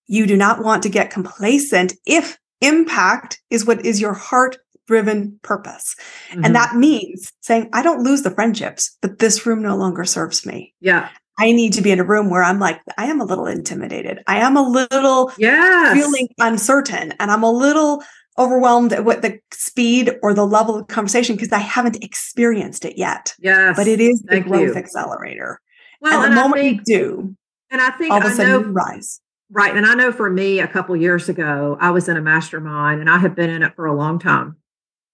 [0.06, 5.38] You do not want to get complacent if impact is what is your heart driven
[5.42, 5.96] purpose.
[6.30, 6.44] Mm-hmm.
[6.44, 10.44] And that means saying, I don't lose the friendships, but this room no longer serves
[10.44, 10.74] me.
[10.80, 11.08] Yeah.
[11.38, 14.22] I need to be in a room where I'm like, I am a little intimidated.
[14.26, 15.96] I am a little yes.
[15.96, 18.02] feeling uncertain and I'm a little
[18.38, 22.96] overwhelmed at what the speed or the level of conversation because I haven't experienced it
[22.96, 23.34] yet.
[23.38, 23.76] Yes.
[23.76, 24.76] But it is the growth you.
[24.76, 25.60] accelerator.
[26.00, 27.36] Well, and the moment think, you do,
[27.70, 29.20] and I think all of a sudden know, you rise.
[29.50, 29.76] Right.
[29.76, 33.08] And I know for me, a couple years ago, I was in a mastermind and
[33.08, 34.56] I have been in it for a long time.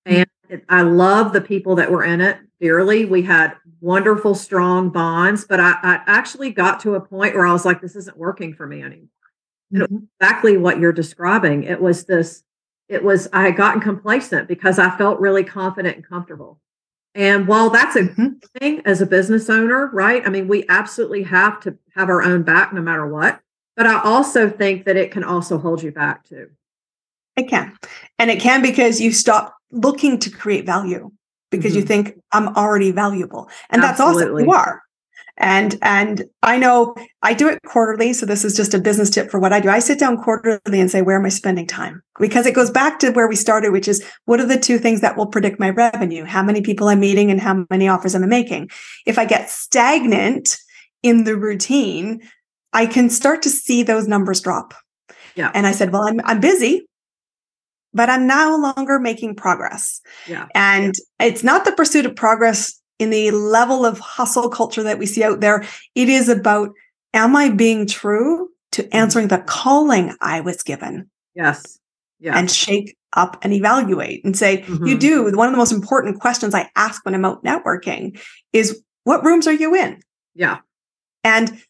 [0.07, 0.25] Mm.
[0.49, 3.05] And I love the people that were in it dearly.
[3.05, 7.53] We had wonderful, strong bonds, but I, I actually got to a point where I
[7.53, 9.09] was like, this isn't working for me anymore.
[9.73, 9.99] Mm-hmm.
[10.21, 11.63] exactly what you're describing.
[11.63, 12.43] It was this,
[12.89, 16.59] it was, I had gotten complacent because I felt really confident and comfortable.
[17.15, 18.29] And while that's a mm-hmm.
[18.59, 20.27] thing as a business owner, right?
[20.27, 23.41] I mean, we absolutely have to have our own back no matter what.
[23.77, 26.51] But I also think that it can also hold you back too.
[27.37, 27.77] It can.
[28.19, 31.13] And it can because you stop looking to create value
[31.51, 31.81] because mm-hmm.
[31.81, 33.49] you think I'm already valuable.
[33.71, 34.23] And Absolutely.
[34.23, 34.45] that's awesome.
[34.45, 34.83] You are.
[35.41, 38.13] And and I know I do it quarterly.
[38.13, 39.71] So this is just a business tip for what I do.
[39.71, 42.03] I sit down quarterly and say, where am I spending time?
[42.19, 45.01] Because it goes back to where we started, which is what are the two things
[45.01, 46.25] that will predict my revenue?
[46.25, 48.69] How many people I'm meeting and how many offers I'm I making?
[49.07, 50.59] If I get stagnant
[51.03, 52.21] in the routine,
[52.75, 54.75] I can start to see those numbers drop.
[55.37, 55.51] Yeah.
[55.55, 56.87] And I said, well, I'm I'm busy
[57.93, 60.01] but I'm no longer making progress.
[60.27, 60.47] Yeah.
[60.55, 61.27] And yeah.
[61.27, 65.25] it's not the pursuit of progress in the level of hustle culture that we see
[65.25, 65.65] out there.
[65.95, 66.71] It is about,
[67.15, 68.97] am I being true to mm-hmm.
[68.97, 71.11] answering the calling I was given?
[71.35, 71.79] Yes.
[72.19, 72.39] Yeah.
[72.39, 74.87] And shake up and evaluate and say, mm-hmm.
[74.87, 75.25] you do.
[75.37, 78.21] One of the most important questions I ask when I'm out networking
[78.53, 80.03] is, what rooms are you in?
[80.35, 80.59] Yeah.
[81.25, 81.63] And,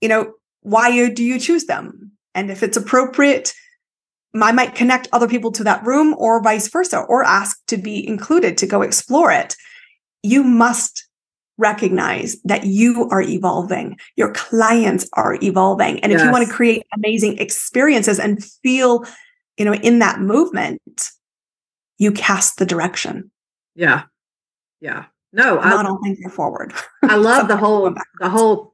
[0.00, 0.32] you know,
[0.62, 2.10] why do you choose them?
[2.34, 3.54] And if it's appropriate,
[4.34, 8.06] I might connect other people to that room or vice versa, or ask to be
[8.06, 9.56] included to go explore it.
[10.22, 11.06] You must
[11.58, 16.00] recognize that you are evolving, your clients are evolving.
[16.00, 16.20] And yes.
[16.20, 19.04] if you want to create amazing experiences and feel,
[19.58, 21.10] you know, in that movement,
[21.98, 23.30] you cast the direction.
[23.74, 24.04] Yeah.
[24.80, 25.06] Yeah.
[25.32, 26.74] No, not I, all things are forward.
[27.02, 28.71] I love the whole the whole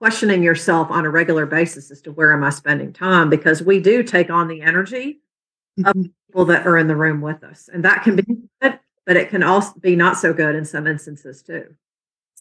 [0.00, 3.80] questioning yourself on a regular basis as to where am I spending time because we
[3.80, 5.20] do take on the energy
[5.78, 6.02] of mm-hmm.
[6.26, 7.68] people that are in the room with us.
[7.72, 8.44] And that can be mm-hmm.
[8.62, 11.74] good, but it can also be not so good in some instances too.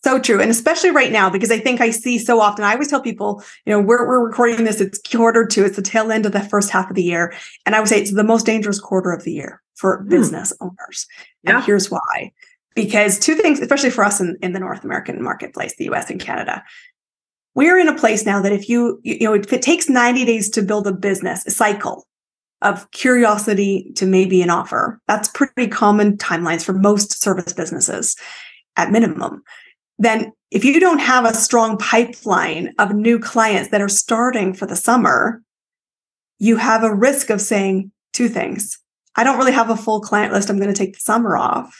[0.04, 0.39] So true.
[0.39, 3.43] And especially right now, because I think I see so often, I always tell people,
[3.65, 6.39] you know, we're, we're recording this, it's quarter two, it's the tail end of the
[6.39, 7.34] first half of the year.
[7.65, 10.10] And I would say it's the most dangerous quarter of the year for mm.
[10.10, 11.08] business owners.
[11.43, 11.56] Yeah.
[11.56, 12.32] And here's why.
[12.76, 16.22] Because two things, especially for us in, in the North American marketplace, the US and
[16.22, 16.63] Canada,
[17.58, 20.48] we're in a place now that if you, you know, if it takes 90 days
[20.52, 22.06] to build a business, a cycle
[22.62, 28.15] of curiosity to maybe an offer, that's pretty common timelines for most service businesses
[28.76, 29.41] at minimum.
[29.98, 34.67] Then if you don't have a strong pipeline of new clients that are starting for
[34.67, 35.41] the summer,
[36.38, 38.78] you have a risk of saying two things.
[39.15, 40.52] I don't really have a full client list.
[40.52, 41.76] I'm going to take the summer off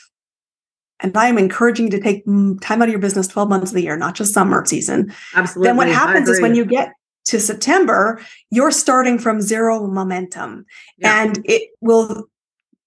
[1.00, 3.70] and I am encouraging you to take mm, time out of your business 12 months
[3.70, 5.12] of the year, not just summer season.
[5.34, 5.68] Absolutely.
[5.68, 6.92] Then what happens is when you get
[7.26, 10.64] to September, you're starting from zero momentum
[10.96, 11.22] yeah.
[11.22, 12.28] and it will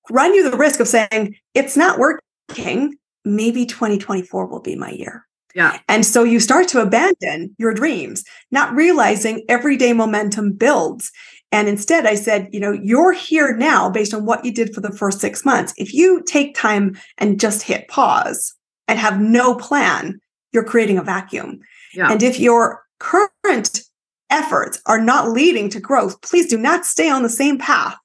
[0.10, 2.98] run you the risk of saying, it's not working.
[3.24, 5.28] Maybe 2024 will be my year.
[5.54, 5.80] Yeah.
[5.88, 11.12] And so you start to abandon your dreams, not realizing everyday momentum builds.
[11.52, 14.80] And instead, I said, you know, you're here now based on what you did for
[14.80, 15.74] the first six months.
[15.78, 18.54] If you take time and just hit pause
[18.88, 20.20] and have no plan,
[20.54, 21.60] you're creating a vacuum.
[21.94, 22.10] Yeah.
[22.10, 23.84] And if your current
[24.30, 27.98] efforts are not leading to growth, please do not stay on the same path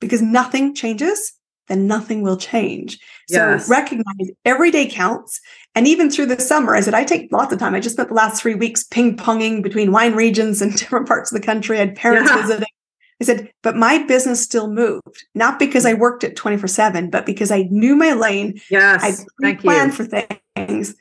[0.00, 1.32] because nothing changes,
[1.68, 2.98] then nothing will change.
[3.28, 3.66] Yes.
[3.66, 5.40] So recognize every day counts.
[5.74, 7.74] And even through the summer, I said, I take lots of time.
[7.74, 11.32] I just spent the last three weeks ping ponging between wine regions and different parts
[11.32, 11.76] of the country.
[11.78, 12.42] I had parents yeah.
[12.42, 12.68] visiting.
[13.20, 17.24] I said, but my business still moved, not because I worked at 24 7, but
[17.24, 18.60] because I knew my lane.
[18.70, 19.26] Yes.
[19.42, 20.94] I planned for things.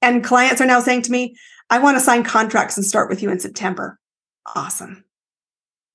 [0.00, 1.36] And clients are now saying to me,
[1.70, 3.98] I want to sign contracts and start with you in September.
[4.56, 5.04] Awesome.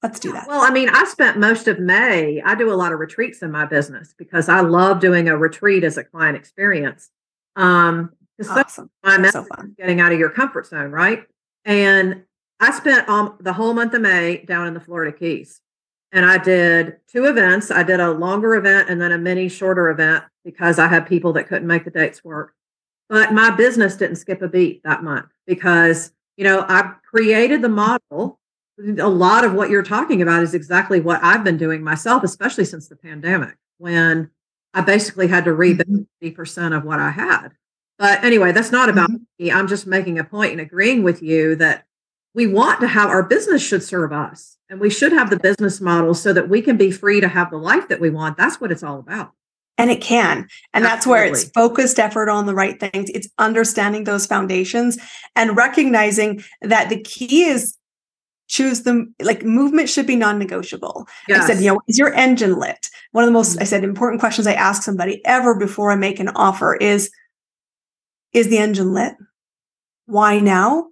[0.01, 0.47] Let's do that.
[0.47, 2.41] Well, I mean, I spent most of May.
[2.41, 5.83] I do a lot of retreats in my business because I love doing a retreat
[5.83, 7.09] as a client experience.
[7.55, 8.11] Um,
[8.47, 8.89] awesome.
[9.03, 9.75] My so fun.
[9.77, 11.23] getting out of your comfort zone, right?
[11.65, 12.23] And
[12.59, 15.61] I spent um, the whole month of May down in the Florida Keys.
[16.11, 17.69] And I did two events.
[17.69, 21.33] I did a longer event and then a mini shorter event because I had people
[21.33, 22.53] that couldn't make the dates work.
[23.09, 27.69] But my business didn't skip a beat that month because, you know, I created the
[27.69, 28.39] model.
[28.79, 32.65] A lot of what you're talking about is exactly what I've been doing myself, especially
[32.65, 34.29] since the pandemic, when
[34.73, 36.27] I basically had to rebuild mm-hmm.
[36.27, 37.49] 50% of what I had.
[37.97, 39.43] But anyway, that's not about mm-hmm.
[39.43, 39.51] me.
[39.51, 41.86] I'm just making a point and agreeing with you that
[42.37, 45.81] we want to have our business should serve us and we should have the business
[45.81, 48.61] model so that we can be free to have the life that we want that's
[48.61, 49.31] what it's all about
[49.79, 50.87] and it can and Absolutely.
[50.87, 54.99] that's where it's focused effort on the right things it's understanding those foundations
[55.35, 57.75] and recognizing that the key is
[58.47, 61.05] choose them like movement should be non-negotiable.
[61.27, 61.43] Yes.
[61.43, 62.89] I said, you know, is your engine lit?
[63.11, 63.61] One of the most mm-hmm.
[63.61, 67.11] I said important questions I ask somebody ever before I make an offer is
[68.31, 69.15] is the engine lit?
[70.05, 70.87] Why now?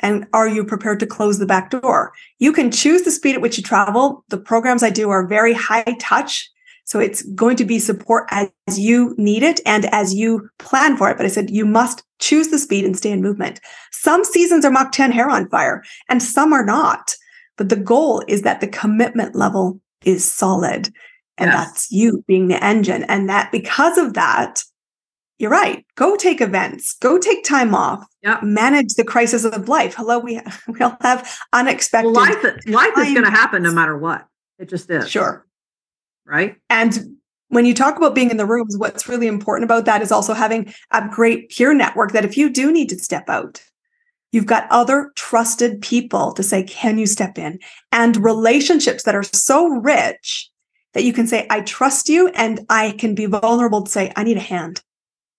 [0.00, 2.12] And are you prepared to close the back door?
[2.38, 4.24] You can choose the speed at which you travel.
[4.28, 6.48] The programs I do are very high touch.
[6.84, 11.10] So it's going to be support as you need it and as you plan for
[11.10, 11.18] it.
[11.18, 13.60] But I said, you must choose the speed and stay in movement.
[13.92, 17.14] Some seasons are Mach 10 hair on fire and some are not.
[17.58, 20.88] But the goal is that the commitment level is solid.
[21.36, 21.66] And Yes.
[21.66, 23.04] that's you being the engine.
[23.04, 24.62] And that because of that,
[25.38, 25.86] you're right.
[25.94, 28.42] Go take events, go take time off, Yep.
[28.42, 29.94] manage the crisis of life.
[29.94, 32.10] Hello, we, we all have unexpected.
[32.12, 34.26] Well, life life is going to happen no matter what.
[34.58, 35.08] It just is.
[35.08, 35.46] Sure.
[36.26, 36.56] Right.
[36.68, 37.16] And
[37.48, 40.34] when you talk about being in the rooms, what's really important about that is also
[40.34, 43.62] having a great peer network that if you do need to step out,
[44.32, 47.58] you've got other trusted people to say, can you step in?
[47.92, 50.50] And relationships that are so rich
[50.92, 54.24] that you can say, I trust you and I can be vulnerable to say, I
[54.24, 54.82] need a hand.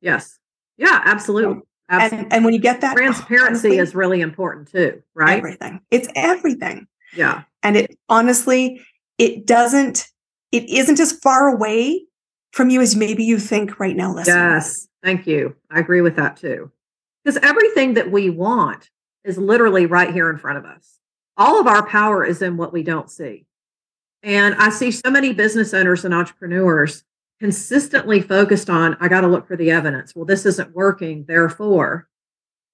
[0.02, 0.38] Yes.
[0.78, 1.02] Yeah.
[1.04, 1.62] Absolutely.
[1.90, 2.26] Absolutely.
[2.26, 5.02] And, and when you get that Transparency honestly, is really important too.
[5.16, 5.38] Right.
[5.38, 5.82] everything.
[5.92, 6.88] It's everything.
[7.16, 7.44] Yeah.
[7.64, 8.82] And it honestly,
[9.18, 10.08] it doesn't,
[10.52, 12.06] it isn't as far away
[12.52, 14.38] from you as maybe you think right now, listening.
[14.38, 14.88] Yes.
[15.04, 15.56] Thank you.
[15.72, 16.72] I agree with that too.
[17.24, 18.90] Because everything that we want
[19.24, 21.00] is literally right here in front of us.
[21.38, 23.46] All of our power is in what we don't see.
[24.24, 27.04] And I see so many business owners and entrepreneurs
[27.40, 30.16] consistently focused on, I got to look for the evidence.
[30.16, 31.26] Well, this isn't working.
[31.28, 32.08] Therefore,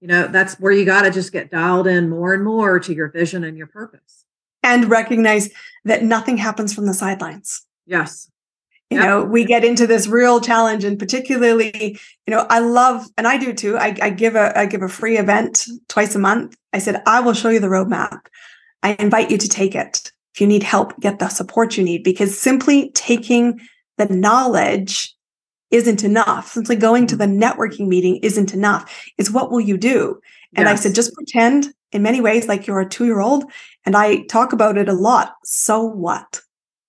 [0.01, 2.93] you know, that's where you got to just get dialed in more and more to
[2.93, 4.25] your vision and your purpose.
[4.63, 5.51] and recognize
[5.83, 7.61] that nothing happens from the sidelines.
[7.85, 8.31] Yes.
[8.89, 9.05] You Yep.
[9.07, 13.37] know, we get into this real challenge, and particularly, you know, I love, and I
[13.37, 13.77] do too.
[13.77, 16.55] I, I give a I give a free event twice a month.
[16.73, 18.21] I said I will show you the roadmap.
[18.81, 20.11] I invite you to take it.
[20.33, 23.59] If you need help, get the support you need because simply taking
[23.97, 25.13] the knowledge
[25.71, 26.51] isn't enough.
[26.51, 28.91] Simply going to the networking meeting isn't enough.
[29.17, 30.19] It's what will you do?
[30.55, 33.43] And I said, just pretend in many ways like you're a two year old.
[33.85, 35.33] And I talk about it a lot.
[35.43, 36.41] So what?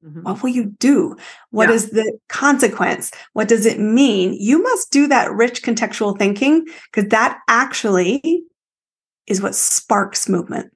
[0.07, 0.23] Mhm.
[0.23, 1.17] What will you do?
[1.51, 1.75] What Yeah.
[1.75, 3.11] is the consequence?
[3.33, 4.35] What does it mean?
[4.35, 8.45] You must do that rich contextual thinking because that actually
[9.27, 10.73] is what sparks movement.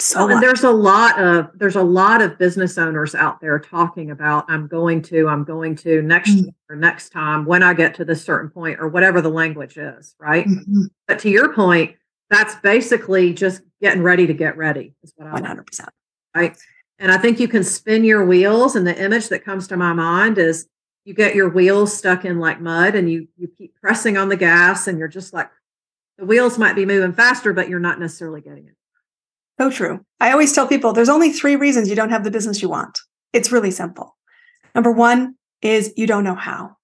[0.00, 3.58] So Well, and there's a lot of there's a lot of business owners out there
[3.60, 6.42] talking about I'm going to, I'm going to next Mm.
[6.44, 9.76] year or next time when I get to this certain point or whatever the language
[9.76, 10.46] is, right?
[10.46, 10.88] Mhm.
[11.06, 11.94] But to your point,
[12.28, 15.90] that's basically just getting ready to get ready, is what I want, 100%.
[16.34, 16.56] right?
[16.98, 19.92] And I think you can spin your wheels, and the image that comes to my
[19.92, 20.66] mind is
[21.04, 24.36] you get your wheels stuck in like mud and you you keep pressing on the
[24.36, 25.50] gas and you're just like
[26.18, 28.74] the wheels might be moving faster, but you're not necessarily getting it.
[29.60, 30.04] So true.
[30.20, 32.98] I always tell people there's only three reasons you don't have the business you want.
[33.32, 34.16] It's really simple.
[34.74, 36.76] Number one is you don't know how.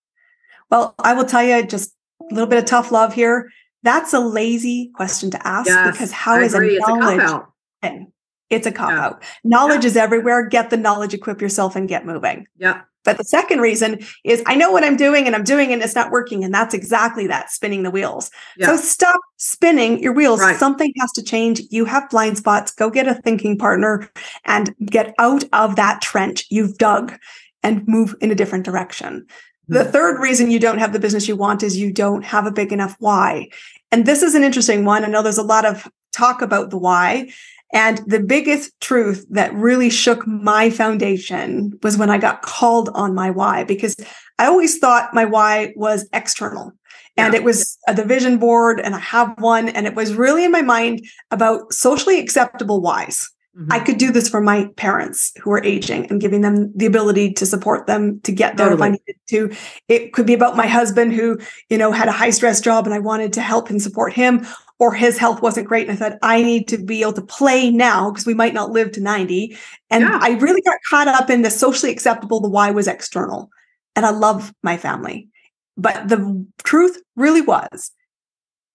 [0.71, 1.93] Well, I will tell you just
[2.31, 3.51] a little bit of tough love here.
[3.83, 6.77] That's a lazy question to ask Yes, because how I is agree.
[6.77, 7.53] a It's a knowledge cop out.
[7.83, 8.13] thing?
[8.51, 9.05] It's a cop Yeah.
[9.05, 9.23] out.
[9.43, 10.47] Knowledge is everywhere.
[10.47, 12.47] Get the knowledge, equip yourself, and get moving.
[12.57, 12.83] Yeah.
[13.05, 15.83] But the second reason is I know what I'm doing and I'm doing it and
[15.83, 16.45] it's not working.
[16.45, 18.31] And that's exactly that spinning the wheels.
[18.57, 18.67] Yeah.
[18.67, 20.41] So stop spinning your wheels.
[20.41, 20.57] Right.
[20.57, 21.63] Something has to change.
[21.71, 22.73] You have blind spots.
[22.73, 24.11] Go get a thinking partner
[24.45, 27.19] and get out of that trench you've dug
[27.63, 29.27] and move in a different direction.
[29.69, 29.91] The hmm.
[29.91, 32.73] third reason you don't have the business you want is you don't have a big
[32.73, 33.49] enough why.
[33.93, 35.05] And this is an interesting one.
[35.05, 37.31] I know there's a lot of talk about the why.
[37.73, 43.15] And the biggest truth that really shook my foundation was when I got called on
[43.15, 43.95] my why, because
[44.39, 46.73] I always thought my why was external.
[47.17, 47.41] And Yeah.
[47.41, 49.69] it was a vision board, and I have one.
[49.69, 53.29] And it was really in my mind about socially acceptable whys.
[53.57, 53.67] Mhm.
[53.71, 57.33] I could do this for my parents who are aging and giving them the ability
[57.35, 59.51] to support them to get there if I needed to.
[59.89, 61.37] It could be about my husband who,
[61.69, 64.47] you know, had a high stress job and I wanted to help and support him,
[64.81, 65.87] or his health wasn't great.
[65.89, 68.71] And I thought, I need to be able to play now because we might not
[68.71, 69.57] live to 90.
[69.91, 70.19] And Yeah.
[70.21, 73.51] I really got caught up in the socially acceptable, the why was external.
[73.95, 75.29] And I love my family.
[75.77, 77.93] But the truth really was,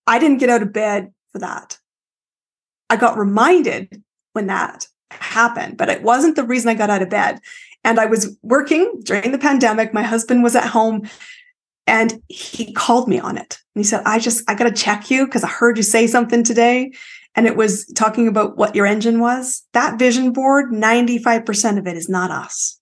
[0.05, 1.79] I didn't get out of bed for that.
[2.91, 4.03] I got reminded
[4.33, 7.39] when that happened, but it wasn't the reason I got out of bed.
[7.83, 9.93] And I was working during the pandemic.
[9.93, 11.09] My husband was at home
[11.87, 13.59] and he called me on it.
[13.75, 16.07] And he said, I just, I got to check you because I heard you say
[16.07, 16.91] something today.
[17.35, 19.63] And it was talking about what your engine was.
[19.73, 22.79] That vision board, 95% of it is not us.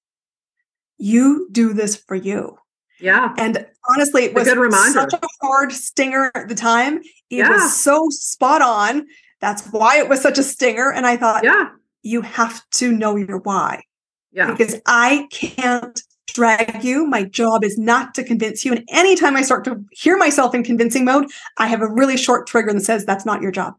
[0.98, 2.58] You do this for you.
[3.00, 3.34] Yeah.
[3.38, 4.94] And honestly, it It's a was good reminder.
[5.10, 7.00] such a hard stinger at the time.
[7.30, 7.50] It Yeah.
[7.50, 9.08] was so spot on.
[9.42, 10.92] That's why it was such a stinger.
[10.92, 11.70] And I thought, Yeah.
[12.04, 13.84] you have to know your why.
[14.32, 14.52] Yeah.
[14.52, 16.00] Because I can't
[16.34, 17.06] drag you.
[17.06, 18.74] My job is not to convince you.
[18.74, 21.26] And anytime I start to hear myself in convincing mode,
[21.58, 23.76] I have a really short trigger that says that's not your job.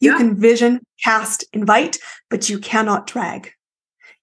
[0.00, 0.18] You Yeah.
[0.18, 1.98] can vision, cast, invite,
[2.30, 3.52] but you cannot drag.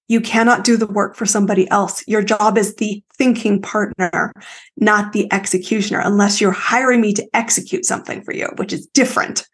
[0.08, 2.02] You cannot do the work for somebody else.
[2.08, 4.32] Your job is the thinking partner,
[4.78, 9.46] not the executioner, unless you're hiring me to execute something for you, which is different.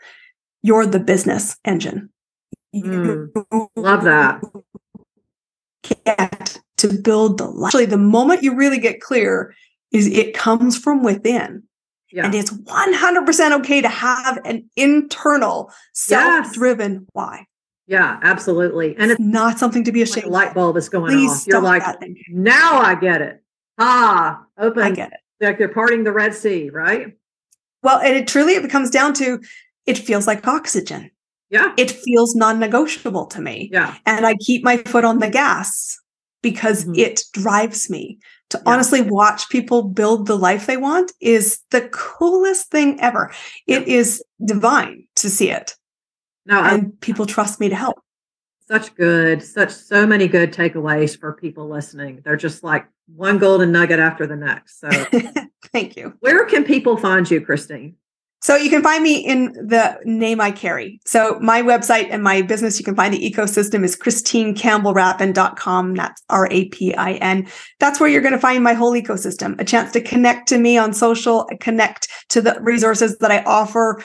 [0.63, 2.09] You're the business engine.
[2.75, 3.31] Mm,
[3.77, 4.41] love that.
[5.83, 7.69] Get to build the life.
[7.69, 9.55] Actually, the moment you really get clear
[9.93, 11.63] is it comes from within.
[12.13, 12.27] Yeah.
[12.27, 17.47] And it's 100% okay to have an internal, self-driven why.
[17.87, 18.97] Yeah, absolutely.
[18.97, 21.47] And It's it's not something to be ashamed light bulb is going Please off.
[21.47, 21.83] You're like,
[22.29, 23.43] now I get it.
[23.79, 24.83] Ah, open.
[24.83, 25.21] I get it.
[25.45, 27.17] Like they're parting the Red Sea, right?
[27.83, 29.41] Well, and it truly it comes down to
[29.85, 31.11] it feels like oxygen.
[31.51, 31.75] Yeah.
[31.77, 33.69] It feels non-negotiable to me.
[33.73, 33.97] Yeah.
[34.07, 36.01] And I keep my foot on the gas
[36.45, 36.97] because Mhm.
[36.99, 38.19] it drives me.
[38.51, 38.73] To Yeah.
[38.73, 43.33] honestly watch people build the life they want is the coolest thing ever.
[43.67, 45.75] It is divine to see it.
[46.47, 47.99] No, I And people trust me to help.
[48.69, 52.21] such good, such so many good takeaways for people listening.
[52.25, 54.79] They're just like one golden nugget after the next.
[54.81, 54.89] So,
[55.73, 56.15] Thank you.
[56.21, 57.97] where can people find you, Christine?
[58.45, 61.01] So you can find me in the name I carry.
[61.07, 65.95] So my website and my business, you can find the ecosystem is christinecampbellrapin.com.
[65.95, 67.49] That's R-A-P-I-N.
[67.81, 70.77] That's where you're going to find my whole ecosystem, a chance to connect to me
[70.77, 74.05] on social, connect to the resources that I offer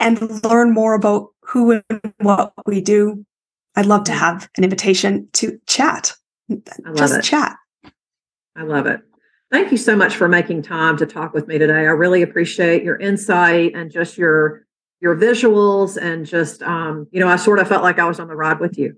[0.00, 3.24] and learn more about who and what we do.
[3.76, 6.12] I'd love to have an invitation to chat.
[6.48, 7.22] love Just it.
[7.22, 7.54] chat.
[8.56, 9.00] I love it.
[9.50, 11.72] Thank you so much for making time to talk with me today.
[11.72, 14.66] I really appreciate your insight and just your
[15.00, 18.28] your visuals and just um, you know, I sort of felt like I was on
[18.28, 18.96] the ride with you.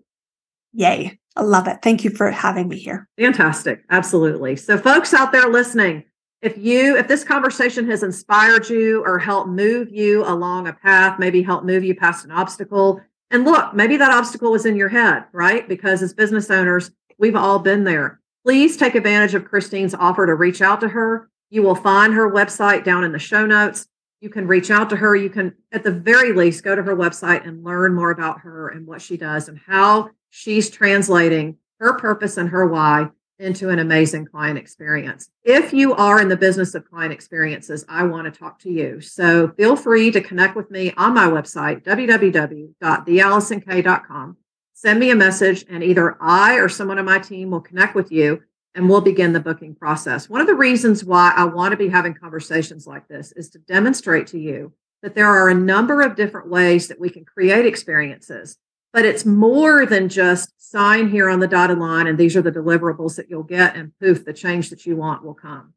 [0.72, 1.18] Yay.
[1.36, 1.78] I love it.
[1.82, 3.08] Thank you for having me here.
[3.18, 3.84] Fantastic.
[3.90, 4.56] Absolutely.
[4.56, 6.04] So folks out there listening,
[6.40, 11.18] if you if this conversation has inspired you or helped move you along a path,
[11.18, 14.88] maybe help move you past an obstacle, and look, maybe that obstacle was in your
[14.88, 15.68] head, right?
[15.68, 18.17] Because as business owners, we've all been there.
[18.44, 21.28] Please take advantage of Christine's offer to reach out to her.
[21.50, 23.86] You will find her website down in the show notes.
[24.20, 25.14] You can reach out to her.
[25.14, 28.68] You can, at the very least, go to her website and learn more about her
[28.68, 33.78] and what she does and how she's translating her purpose and her why into an
[33.78, 35.30] amazing client experience.
[35.44, 39.00] If you are in the business of client experiences, I want to talk to you.
[39.00, 44.36] So feel free to connect with me on my website, www.theallisonk.com.
[44.80, 48.12] Send me a message, and either I or someone on my team will connect with
[48.12, 48.42] you
[48.76, 50.30] and we'll begin the booking process.
[50.30, 53.58] One of the reasons why I want to be having conversations like this is to
[53.58, 54.72] demonstrate to you
[55.02, 58.56] that there are a number of different ways that we can create experiences
[58.92, 62.52] but it's more than just sign here on the dotted line and these are the
[62.52, 65.72] deliverables that you'll get and poof the change that you want will come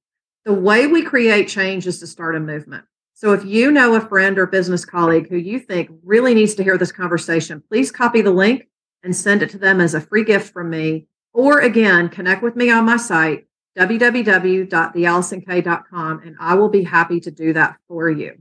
[0.46, 4.02] the way we create change is to start a movement so if you know a
[4.02, 8.22] friend or business colleague who you think really needs to hear this conversation please copy
[8.22, 8.68] the link
[9.04, 12.56] and send it to them as a free gift from me or again connect with
[12.56, 13.48] me on my site
[13.78, 18.38] www.theallisonk.com and i will be happy to do that for you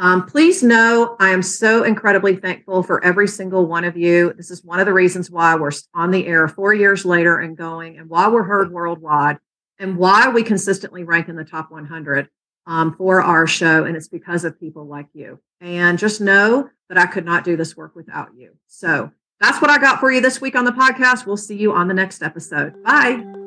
[0.00, 4.32] um, please know I am so incredibly thankful for every single one of you.
[4.32, 7.56] This is one of the reasons why we're on the air four years later and
[7.56, 9.38] going, and why we're heard worldwide,
[9.80, 12.28] and why we consistently rank in the top 100
[12.68, 13.84] um, for our show.
[13.84, 15.40] And it's because of people like you.
[15.60, 18.52] And just know that I could not do this work without you.
[18.68, 21.26] So that's what I got for you this week on the podcast.
[21.26, 22.82] We'll see you on the next episode.
[22.82, 23.37] Bye.